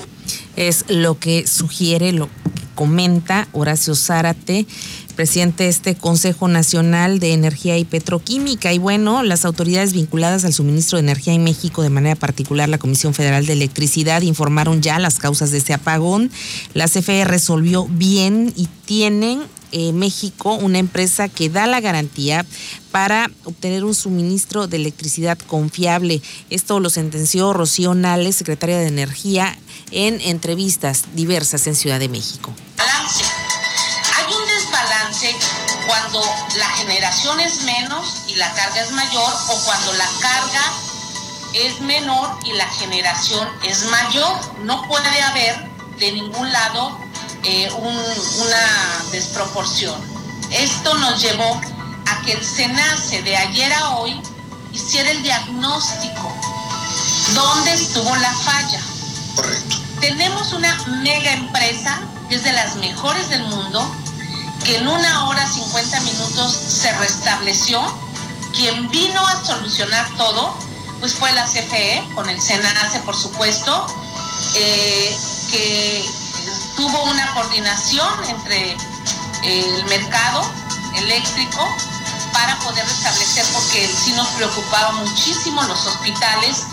es 0.55 0.85
lo 0.89 1.19
que 1.19 1.47
sugiere, 1.47 2.11
lo 2.11 2.29
comenta 2.75 3.47
Horacio 3.53 3.95
Zárate 3.95 4.65
presidente 5.11 5.65
de 5.65 5.69
este 5.69 5.95
Consejo 5.95 6.47
Nacional 6.47 7.19
de 7.19 7.33
Energía 7.33 7.77
y 7.77 7.85
Petroquímica. 7.85 8.73
Y 8.73 8.79
bueno, 8.79 9.23
las 9.23 9.45
autoridades 9.45 9.93
vinculadas 9.93 10.45
al 10.45 10.53
suministro 10.53 10.97
de 10.97 11.03
energía 11.03 11.33
en 11.33 11.43
México, 11.43 11.83
de 11.83 11.89
manera 11.89 12.15
particular 12.15 12.69
la 12.69 12.77
Comisión 12.77 13.13
Federal 13.13 13.45
de 13.45 13.53
Electricidad, 13.53 14.21
informaron 14.21 14.81
ya 14.81 14.99
las 14.99 15.19
causas 15.19 15.51
de 15.51 15.59
este 15.59 15.73
apagón. 15.73 16.31
La 16.73 16.87
CFE 16.87 17.25
resolvió 17.25 17.85
bien 17.85 18.51
y 18.55 18.67
tienen 18.85 19.41
eh, 19.71 19.93
México 19.93 20.53
una 20.53 20.79
empresa 20.79 21.29
que 21.29 21.49
da 21.49 21.67
la 21.67 21.79
garantía 21.79 22.45
para 22.91 23.31
obtener 23.45 23.83
un 23.83 23.95
suministro 23.95 24.67
de 24.67 24.77
electricidad 24.77 25.37
confiable. 25.37 26.21
Esto 26.49 26.79
lo 26.79 26.89
sentenció 26.89 27.53
Rocío 27.53 27.93
Nales, 27.93 28.35
secretaria 28.35 28.77
de 28.79 28.87
Energía, 28.87 29.57
en 29.91 30.21
entrevistas 30.21 31.05
diversas 31.15 31.67
en 31.67 31.75
Ciudad 31.75 31.99
de 31.99 32.09
México 32.09 32.53
cuando 35.85 36.23
la 36.57 36.69
generación 36.69 37.39
es 37.39 37.63
menos 37.63 38.23
y 38.27 38.35
la 38.35 38.51
carga 38.53 38.81
es 38.81 38.91
mayor 38.91 39.33
o 39.49 39.55
cuando 39.65 39.93
la 39.93 40.07
carga 40.21 40.73
es 41.53 41.79
menor 41.81 42.39
y 42.45 42.53
la 42.53 42.67
generación 42.67 43.47
es 43.63 43.85
mayor. 43.85 44.39
No 44.63 44.87
puede 44.87 45.21
haber 45.21 45.69
de 45.99 46.11
ningún 46.13 46.51
lado 46.51 46.97
eh, 47.43 47.69
una 47.73 49.11
desproporción. 49.11 49.99
Esto 50.51 50.93
nos 50.97 51.21
llevó 51.21 51.59
a 52.07 52.21
que 52.21 52.33
el 52.33 52.43
SENACE 52.43 53.21
de 53.23 53.37
ayer 53.37 53.71
a 53.73 53.95
hoy 53.95 54.21
hiciera 54.73 55.11
el 55.11 55.23
diagnóstico. 55.23 56.33
¿Dónde 57.33 57.73
estuvo 57.73 58.15
la 58.17 58.33
falla? 58.33 58.81
Correcto. 59.35 59.77
Tenemos 60.01 60.53
una 60.53 60.75
mega 61.03 61.33
empresa 61.33 62.01
que 62.27 62.35
es 62.35 62.43
de 62.43 62.53
las 62.53 62.75
mejores 62.75 63.29
del 63.29 63.43
mundo, 63.43 63.89
que 64.65 64.77
en 64.77 64.87
una 64.87 65.27
hora 65.27 65.47
50 65.47 65.99
minutos 66.01 66.53
se 66.53 66.91
restableció. 66.93 67.81
Quien 68.53 68.89
vino 68.89 69.25
a 69.25 69.43
solucionar 69.45 70.07
todo, 70.17 70.55
pues 70.99 71.13
fue 71.13 71.31
la 71.33 71.45
CFE, 71.45 72.03
con 72.13 72.29
el 72.29 72.41
SENACE, 72.41 72.99
por 72.99 73.15
supuesto, 73.15 73.87
eh, 74.55 75.17
que 75.49 76.20
tuvo 76.75 77.03
una 77.03 77.33
coordinación 77.33 78.07
entre 78.29 78.75
el 79.43 79.85
mercado 79.85 80.41
eléctrico 80.97 81.67
para 82.33 82.57
poder 82.59 82.83
restablecer, 82.85 83.45
porque 83.53 83.87
sí 83.87 84.13
nos 84.13 84.27
preocupaba 84.29 84.91
muchísimo 84.93 85.61
los 85.63 85.85
hospitales. 85.85 86.63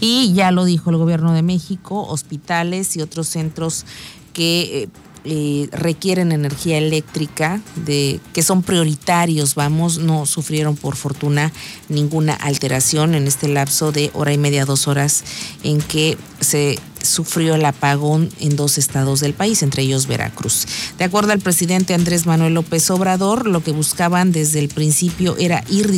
Y 0.00 0.32
ya 0.34 0.50
lo 0.50 0.64
dijo 0.64 0.90
el 0.90 0.96
gobierno 0.96 1.32
de 1.32 1.42
México, 1.42 2.06
hospitales 2.08 2.96
y 2.96 3.02
otros 3.02 3.28
centros 3.28 3.84
que 4.32 4.88
eh, 5.24 5.68
requieren 5.70 6.32
energía 6.32 6.78
eléctrica, 6.78 7.60
de, 7.76 8.20
que 8.32 8.42
son 8.42 8.62
prioritarios, 8.62 9.54
vamos, 9.54 9.98
no 9.98 10.26
sufrieron 10.26 10.76
por 10.76 10.96
fortuna 10.96 11.52
ninguna 11.88 12.34
alteración 12.34 13.14
en 13.14 13.26
este 13.26 13.48
lapso 13.48 13.92
de 13.92 14.10
hora 14.14 14.32
y 14.32 14.38
media, 14.38 14.64
dos 14.64 14.88
horas 14.88 15.22
en 15.62 15.80
que 15.80 16.18
se 16.40 16.78
sufrió 17.02 17.54
el 17.54 17.64
apagón 17.64 18.30
en 18.40 18.56
dos 18.56 18.78
estados 18.78 19.20
del 19.20 19.34
país, 19.34 19.62
entre 19.62 19.82
ellos 19.82 20.06
Veracruz. 20.06 20.66
De 20.98 21.04
acuerdo 21.04 21.32
al 21.32 21.40
presidente 21.40 21.94
Andrés 21.94 22.26
Manuel 22.26 22.54
López 22.54 22.90
Obrador, 22.90 23.46
lo 23.46 23.62
que 23.62 23.72
buscaban 23.72 24.32
desde 24.32 24.60
el 24.60 24.68
principio 24.68 25.36
era 25.38 25.64
ir 25.68 25.90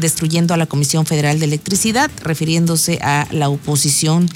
destruyendo 0.00 0.54
a 0.54 0.56
la 0.56 0.66
Comisión 0.66 1.06
Federal 1.06 1.38
de 1.38 1.46
Electricidad, 1.46 2.10
refiriéndose 2.22 2.98
a 3.02 3.26
la 3.30 3.48
oposición 3.48 4.28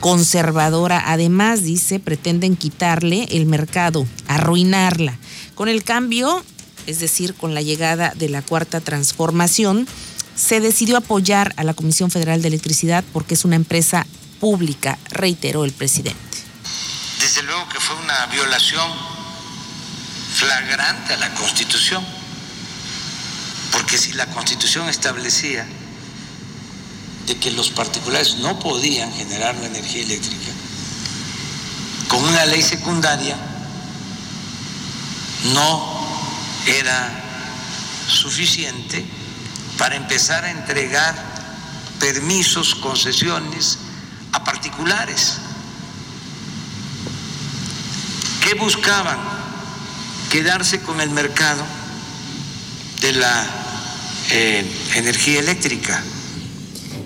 conservadora. 0.00 1.02
Además, 1.06 1.62
dice, 1.62 2.00
pretenden 2.00 2.56
quitarle 2.56 3.28
el 3.30 3.46
mercado, 3.46 4.06
arruinarla. 4.26 5.16
Con 5.54 5.68
el 5.68 5.84
cambio, 5.84 6.42
es 6.86 6.98
decir, 6.98 7.34
con 7.34 7.54
la 7.54 7.62
llegada 7.62 8.12
de 8.16 8.28
la 8.28 8.42
cuarta 8.42 8.80
transformación, 8.80 9.86
se 10.34 10.60
decidió 10.60 10.96
apoyar 10.96 11.52
a 11.56 11.64
la 11.64 11.74
Comisión 11.74 12.10
Federal 12.10 12.40
de 12.40 12.48
Electricidad 12.48 13.04
porque 13.12 13.34
es 13.34 13.44
una 13.44 13.56
empresa 13.56 14.06
pública, 14.40 14.98
reiteró 15.10 15.64
el 15.64 15.72
presidente. 15.72 16.18
Desde 17.20 17.42
luego 17.42 17.68
que 17.68 17.78
fue 17.78 17.94
una 17.96 18.26
violación 18.26 18.90
flagrante 20.34 21.12
a 21.12 21.18
la 21.18 21.34
Constitución, 21.34 22.02
porque 23.72 23.98
si 23.98 24.14
la 24.14 24.26
Constitución 24.26 24.88
establecía 24.88 25.66
de 27.30 27.38
que 27.38 27.52
los 27.52 27.70
particulares 27.70 28.38
no 28.38 28.58
podían 28.58 29.12
generar 29.12 29.54
la 29.54 29.66
energía 29.66 30.02
eléctrica, 30.02 30.50
con 32.08 32.24
una 32.24 32.44
ley 32.46 32.60
secundaria 32.60 33.36
no 35.54 36.00
era 36.66 37.22
suficiente 38.08 39.06
para 39.78 39.94
empezar 39.94 40.44
a 40.44 40.50
entregar 40.50 41.14
permisos, 42.00 42.74
concesiones 42.74 43.78
a 44.32 44.42
particulares. 44.42 45.36
¿Qué 48.42 48.54
buscaban? 48.54 49.20
Quedarse 50.32 50.80
con 50.80 51.00
el 51.00 51.10
mercado 51.10 51.62
de 53.02 53.12
la 53.12 53.46
eh, 54.30 54.68
energía 54.96 55.38
eléctrica 55.38 56.02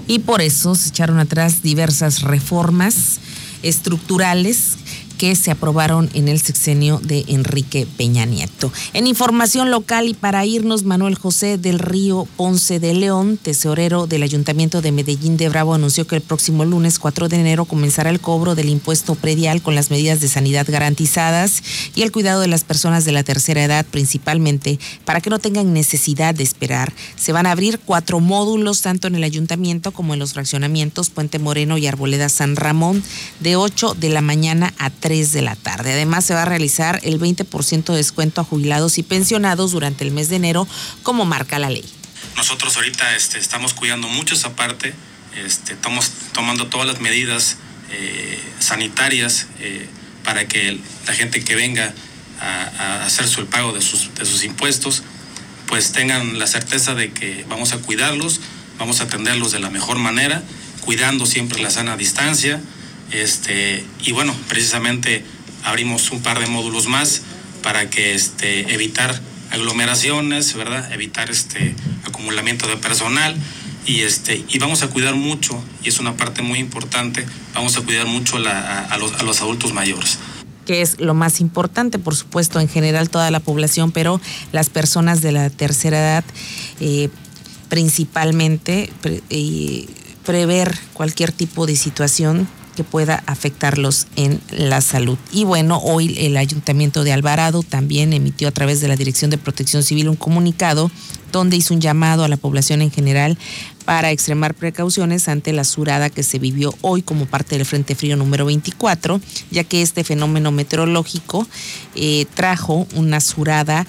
y 0.06 0.20
por 0.20 0.42
eso 0.42 0.74
se 0.74 0.88
echaron 0.88 1.18
atrás 1.18 1.62
diversas 1.62 2.22
reformas 2.22 3.18
estructurales 3.62 4.73
que 5.18 5.36
se 5.36 5.50
aprobaron 5.50 6.10
en 6.14 6.28
el 6.28 6.40
sexenio 6.40 7.00
de 7.02 7.24
Enrique 7.28 7.86
Peña 7.96 8.26
Nieto. 8.26 8.72
En 8.92 9.06
información 9.06 9.70
local 9.70 10.08
y 10.08 10.14
para 10.14 10.44
irnos, 10.44 10.84
Manuel 10.84 11.14
José 11.14 11.58
del 11.58 11.78
Río 11.78 12.26
Ponce 12.36 12.80
de 12.80 12.94
León, 12.94 13.38
tesorero 13.40 14.06
del 14.06 14.22
Ayuntamiento 14.22 14.82
de 14.82 14.92
Medellín 14.92 15.36
de 15.36 15.48
Bravo, 15.48 15.74
anunció 15.74 16.06
que 16.06 16.16
el 16.16 16.22
próximo 16.22 16.64
lunes 16.64 16.98
4 16.98 17.28
de 17.28 17.40
enero 17.40 17.64
comenzará 17.64 18.10
el 18.10 18.20
cobro 18.20 18.54
del 18.54 18.68
impuesto 18.68 19.14
predial 19.14 19.62
con 19.62 19.74
las 19.74 19.90
medidas 19.90 20.20
de 20.20 20.28
sanidad 20.28 20.66
garantizadas 20.68 21.62
y 21.94 22.02
el 22.02 22.12
cuidado 22.12 22.40
de 22.40 22.48
las 22.48 22.64
personas 22.64 23.04
de 23.04 23.12
la 23.12 23.22
tercera 23.22 23.64
edad, 23.64 23.86
principalmente 23.90 24.78
para 25.04 25.20
que 25.20 25.30
no 25.30 25.38
tengan 25.38 25.72
necesidad 25.72 26.34
de 26.34 26.42
esperar. 26.42 26.92
Se 27.16 27.32
van 27.32 27.46
a 27.46 27.52
abrir 27.52 27.78
cuatro 27.78 28.20
módulos, 28.20 28.82
tanto 28.82 29.06
en 29.06 29.14
el 29.14 29.24
ayuntamiento 29.24 29.92
como 29.92 30.14
en 30.14 30.20
los 30.20 30.32
fraccionamientos 30.34 31.10
Puente 31.10 31.38
Moreno 31.38 31.78
y 31.78 31.86
Arboleda 31.86 32.28
San 32.28 32.56
Ramón, 32.56 33.02
de 33.40 33.56
8 33.56 33.94
de 33.94 34.08
la 34.08 34.20
mañana 34.20 34.74
a 34.78 34.90
3 34.90 35.03
de 35.04 35.42
la 35.42 35.54
tarde. 35.54 35.92
Además, 35.92 36.24
se 36.24 36.32
va 36.32 36.42
a 36.42 36.44
realizar 36.46 36.98
el 37.02 37.20
20% 37.20 37.84
de 37.84 37.96
descuento 37.96 38.40
a 38.40 38.44
jubilados 38.44 38.96
y 38.96 39.02
pensionados 39.02 39.72
durante 39.72 40.02
el 40.02 40.12
mes 40.12 40.30
de 40.30 40.36
enero, 40.36 40.66
como 41.02 41.26
marca 41.26 41.58
la 41.58 41.68
ley. 41.68 41.84
Nosotros 42.38 42.74
ahorita 42.76 43.14
este, 43.14 43.38
estamos 43.38 43.74
cuidando 43.74 44.08
mucho 44.08 44.34
esa 44.34 44.56
parte, 44.56 44.94
este, 45.44 45.74
estamos 45.74 46.10
tomando 46.32 46.68
todas 46.68 46.86
las 46.86 47.00
medidas 47.00 47.58
eh, 47.90 48.40
sanitarias 48.60 49.48
eh, 49.60 49.86
para 50.24 50.48
que 50.48 50.80
la 51.06 51.12
gente 51.12 51.44
que 51.44 51.54
venga 51.54 51.92
a, 52.40 53.04
hacer 53.04 53.28
su 53.28 53.44
pago 53.44 53.74
de 53.74 53.82
sus, 53.82 54.14
de 54.14 54.24
sus 54.24 54.42
impuestos, 54.42 55.02
pues 55.66 55.92
tengan 55.92 56.38
la 56.38 56.46
certeza 56.46 56.94
de 56.94 57.12
que 57.12 57.44
vamos 57.46 57.74
a 57.74 57.78
cuidarlos, 57.78 58.40
vamos 58.78 59.02
a 59.02 59.04
atenderlos 59.04 59.52
de 59.52 59.58
la 59.58 59.68
mejor 59.68 59.98
manera, 59.98 60.42
cuidando 60.80 61.26
siempre 61.26 61.60
la 61.60 61.68
sana 61.68 61.98
distancia, 61.98 62.62
este, 63.22 63.84
y 64.04 64.12
bueno, 64.12 64.34
precisamente 64.48 65.24
abrimos 65.62 66.10
un 66.10 66.22
par 66.22 66.40
de 66.40 66.46
módulos 66.46 66.86
más 66.86 67.22
para 67.62 67.88
que 67.88 68.14
este, 68.14 68.74
evitar 68.74 69.20
aglomeraciones, 69.50 70.54
¿verdad? 70.54 70.92
Evitar 70.92 71.30
este 71.30 71.74
acumulamiento 72.04 72.68
de 72.68 72.76
personal 72.76 73.36
y 73.86 74.00
este 74.00 74.44
y 74.48 74.58
vamos 74.58 74.82
a 74.82 74.88
cuidar 74.88 75.14
mucho 75.14 75.62
y 75.82 75.88
es 75.88 75.98
una 75.98 76.16
parte 76.16 76.42
muy 76.42 76.58
importante, 76.58 77.24
vamos 77.54 77.76
a 77.76 77.82
cuidar 77.82 78.06
mucho 78.06 78.36
a, 78.36 78.96
los, 78.98 79.40
adultos 79.40 79.72
mayores 79.72 80.18
que 80.66 80.80
es 80.80 80.98
lo 80.98 81.12
más 81.12 81.42
importante, 81.42 81.98
por 81.98 82.16
supuesto, 82.16 82.58
en 82.58 82.68
general 82.68 83.10
toda 83.10 83.30
la 83.30 83.40
población, 83.40 83.92
pero 83.92 84.18
las 84.50 84.70
personas 84.70 85.20
de 85.20 85.30
la 85.30 85.50
tercera 85.50 85.98
edad, 85.98 86.24
eh, 86.80 87.10
principalmente, 87.68 88.90
prever 90.24 90.74
cualquier 90.94 91.32
tipo 91.32 91.66
de 91.66 91.76
situación 91.76 92.48
que 92.74 92.84
pueda 92.84 93.22
afectarlos 93.26 94.06
en 94.16 94.40
la 94.50 94.80
salud. 94.80 95.18
Y 95.32 95.44
bueno, 95.44 95.78
hoy 95.78 96.14
el 96.18 96.36
Ayuntamiento 96.36 97.04
de 97.04 97.12
Alvarado 97.12 97.62
también 97.62 98.12
emitió 98.12 98.48
a 98.48 98.52
través 98.52 98.80
de 98.80 98.88
la 98.88 98.96
Dirección 98.96 99.30
de 99.30 99.38
Protección 99.38 99.82
Civil 99.82 100.08
un 100.08 100.16
comunicado 100.16 100.90
donde 101.32 101.56
hizo 101.56 101.74
un 101.74 101.80
llamado 101.80 102.22
a 102.22 102.28
la 102.28 102.36
población 102.36 102.80
en 102.80 102.92
general 102.92 103.36
para 103.84 104.10
extremar 104.12 104.54
precauciones 104.54 105.28
ante 105.28 105.52
la 105.52 105.64
surada 105.64 106.08
que 106.08 106.22
se 106.22 106.38
vivió 106.38 106.74
hoy 106.80 107.02
como 107.02 107.26
parte 107.26 107.56
del 107.56 107.66
Frente 107.66 107.94
Frío 107.94 108.16
número 108.16 108.46
24, 108.46 109.20
ya 109.50 109.64
que 109.64 109.82
este 109.82 110.04
fenómeno 110.04 110.52
meteorológico 110.52 111.46
eh, 111.94 112.26
trajo 112.34 112.86
una 112.94 113.20
surada 113.20 113.86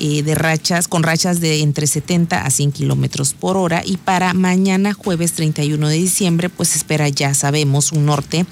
eh, 0.00 0.22
de 0.22 0.34
rachas, 0.34 0.88
con 0.88 1.02
rachas 1.02 1.40
de 1.40 1.60
entre 1.60 1.86
70 1.86 2.44
a 2.44 2.50
100 2.50 2.72
kilómetros 2.72 3.34
por 3.34 3.56
hora. 3.56 3.82
Y 3.84 3.96
para 3.98 4.34
mañana, 4.34 4.92
jueves 4.94 5.32
31 5.34 5.88
de 5.88 5.96
diciembre, 5.96 6.48
pues 6.48 6.74
espera, 6.74 7.08
ya 7.08 7.34
sabemos, 7.34 7.92
un 7.92 8.06
norte 8.06 8.46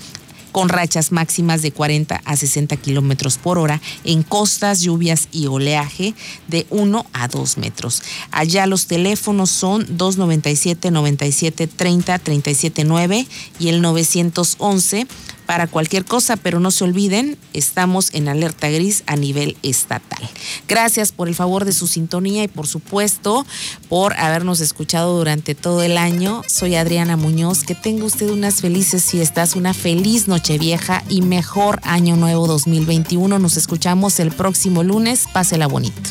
con 0.53 0.69
rachas 0.69 1.13
máximas 1.13 1.63
de 1.63 1.73
40 1.73 2.21
a 2.25 2.37
60 2.37 2.77
kilómetros 2.77 3.39
por 3.39 3.59
hora, 3.59 3.81
en 4.05 4.23
costas, 4.23 4.81
lluvias 4.81 5.29
y 5.33 5.47
oleaje 5.47 6.15
de 6.49 6.67
1 6.71 7.07
a 7.13 7.29
2 7.29 7.59
metros. 7.59 8.03
Allá 8.31 8.67
los 8.67 8.87
teléfonos 8.87 9.51
son 9.51 9.87
297 9.97 10.91
97 10.91 11.67
30 11.67 12.19
37 12.19 12.85
9 12.85 13.27
y 13.59 13.69
el 13.69 13.83
911 13.83 15.07
para 15.49 15.67
cualquier 15.67 16.05
cosa, 16.05 16.37
pero 16.37 16.61
no 16.61 16.71
se 16.71 16.85
olviden, 16.85 17.39
estamos 17.55 18.13
en 18.13 18.29
alerta 18.29 18.69
gris 18.69 19.03
a 19.07 19.17
nivel 19.17 19.57
estatal. 19.63 20.21
Gracias 20.69 21.11
por 21.11 21.27
el 21.27 21.35
favor 21.35 21.65
de 21.65 21.73
su 21.73 21.87
sintonía 21.87 22.45
y 22.45 22.49
por 22.49 22.67
supuesto 22.67 23.47
por 23.89 24.13
habernos 24.21 24.61
escuchado 24.61 25.17
durante 25.17 25.55
todo 25.55 25.83
el 25.83 25.97
año. 25.97 26.43
Soy 26.47 26.75
Adriana 26.75 27.17
Muñoz, 27.17 27.63
que 27.63 27.75
tenga 27.75 28.05
usted 28.05 28.29
unas 28.29 28.61
felices 28.61 29.07
fiestas, 29.07 29.57
una 29.57 29.73
feliz 29.73 30.29
noche 30.29 30.59
vieja 30.59 31.03
y 31.09 31.23
mejor 31.23 31.81
año 31.83 32.17
nuevo 32.17 32.47
2021. 32.47 33.39
Nos 33.39 33.57
escuchamos 33.57 34.21
el 34.21 34.33
próximo 34.33 34.83
lunes. 34.83 35.29
Pásela 35.33 35.67
bonito. 35.67 36.11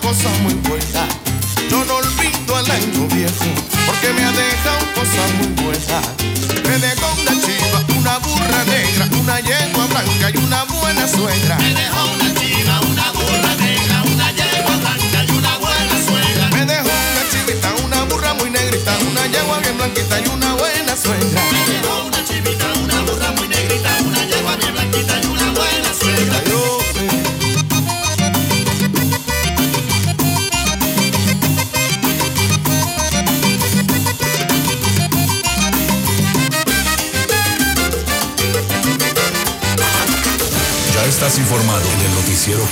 Cosas 0.00 0.38
muy 0.40 0.54
buenas. 0.54 1.08
No 1.70 1.80
olvido 1.96 2.56
al 2.56 2.70
año 2.70 3.06
viejo, 3.08 3.44
porque 3.86 4.12
me 4.12 4.24
ha 4.24 4.32
dejado 4.32 4.86
cosas 4.94 5.32
muy 5.38 5.48
buenas. 5.64 6.04
Me 6.64 6.78
dejó 6.78 7.06
una 7.20 7.32
chiva, 7.40 7.98
una 7.98 8.18
burra 8.18 8.64
negra, 8.64 9.08
una 9.20 9.40
yegua 9.40 9.86
blanca 9.86 10.30
y 10.32 10.36
una 10.38 10.64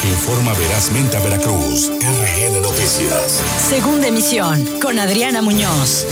informa 0.08 0.52
verazmente 0.54 1.16
a 1.16 1.20
Veracruz. 1.20 1.90
RN 1.90 2.62
Noticias. 2.62 3.42
Segunda 3.58 4.08
emisión 4.08 4.64
con 4.80 4.98
Adriana 4.98 5.42
Muñoz. 5.42 6.06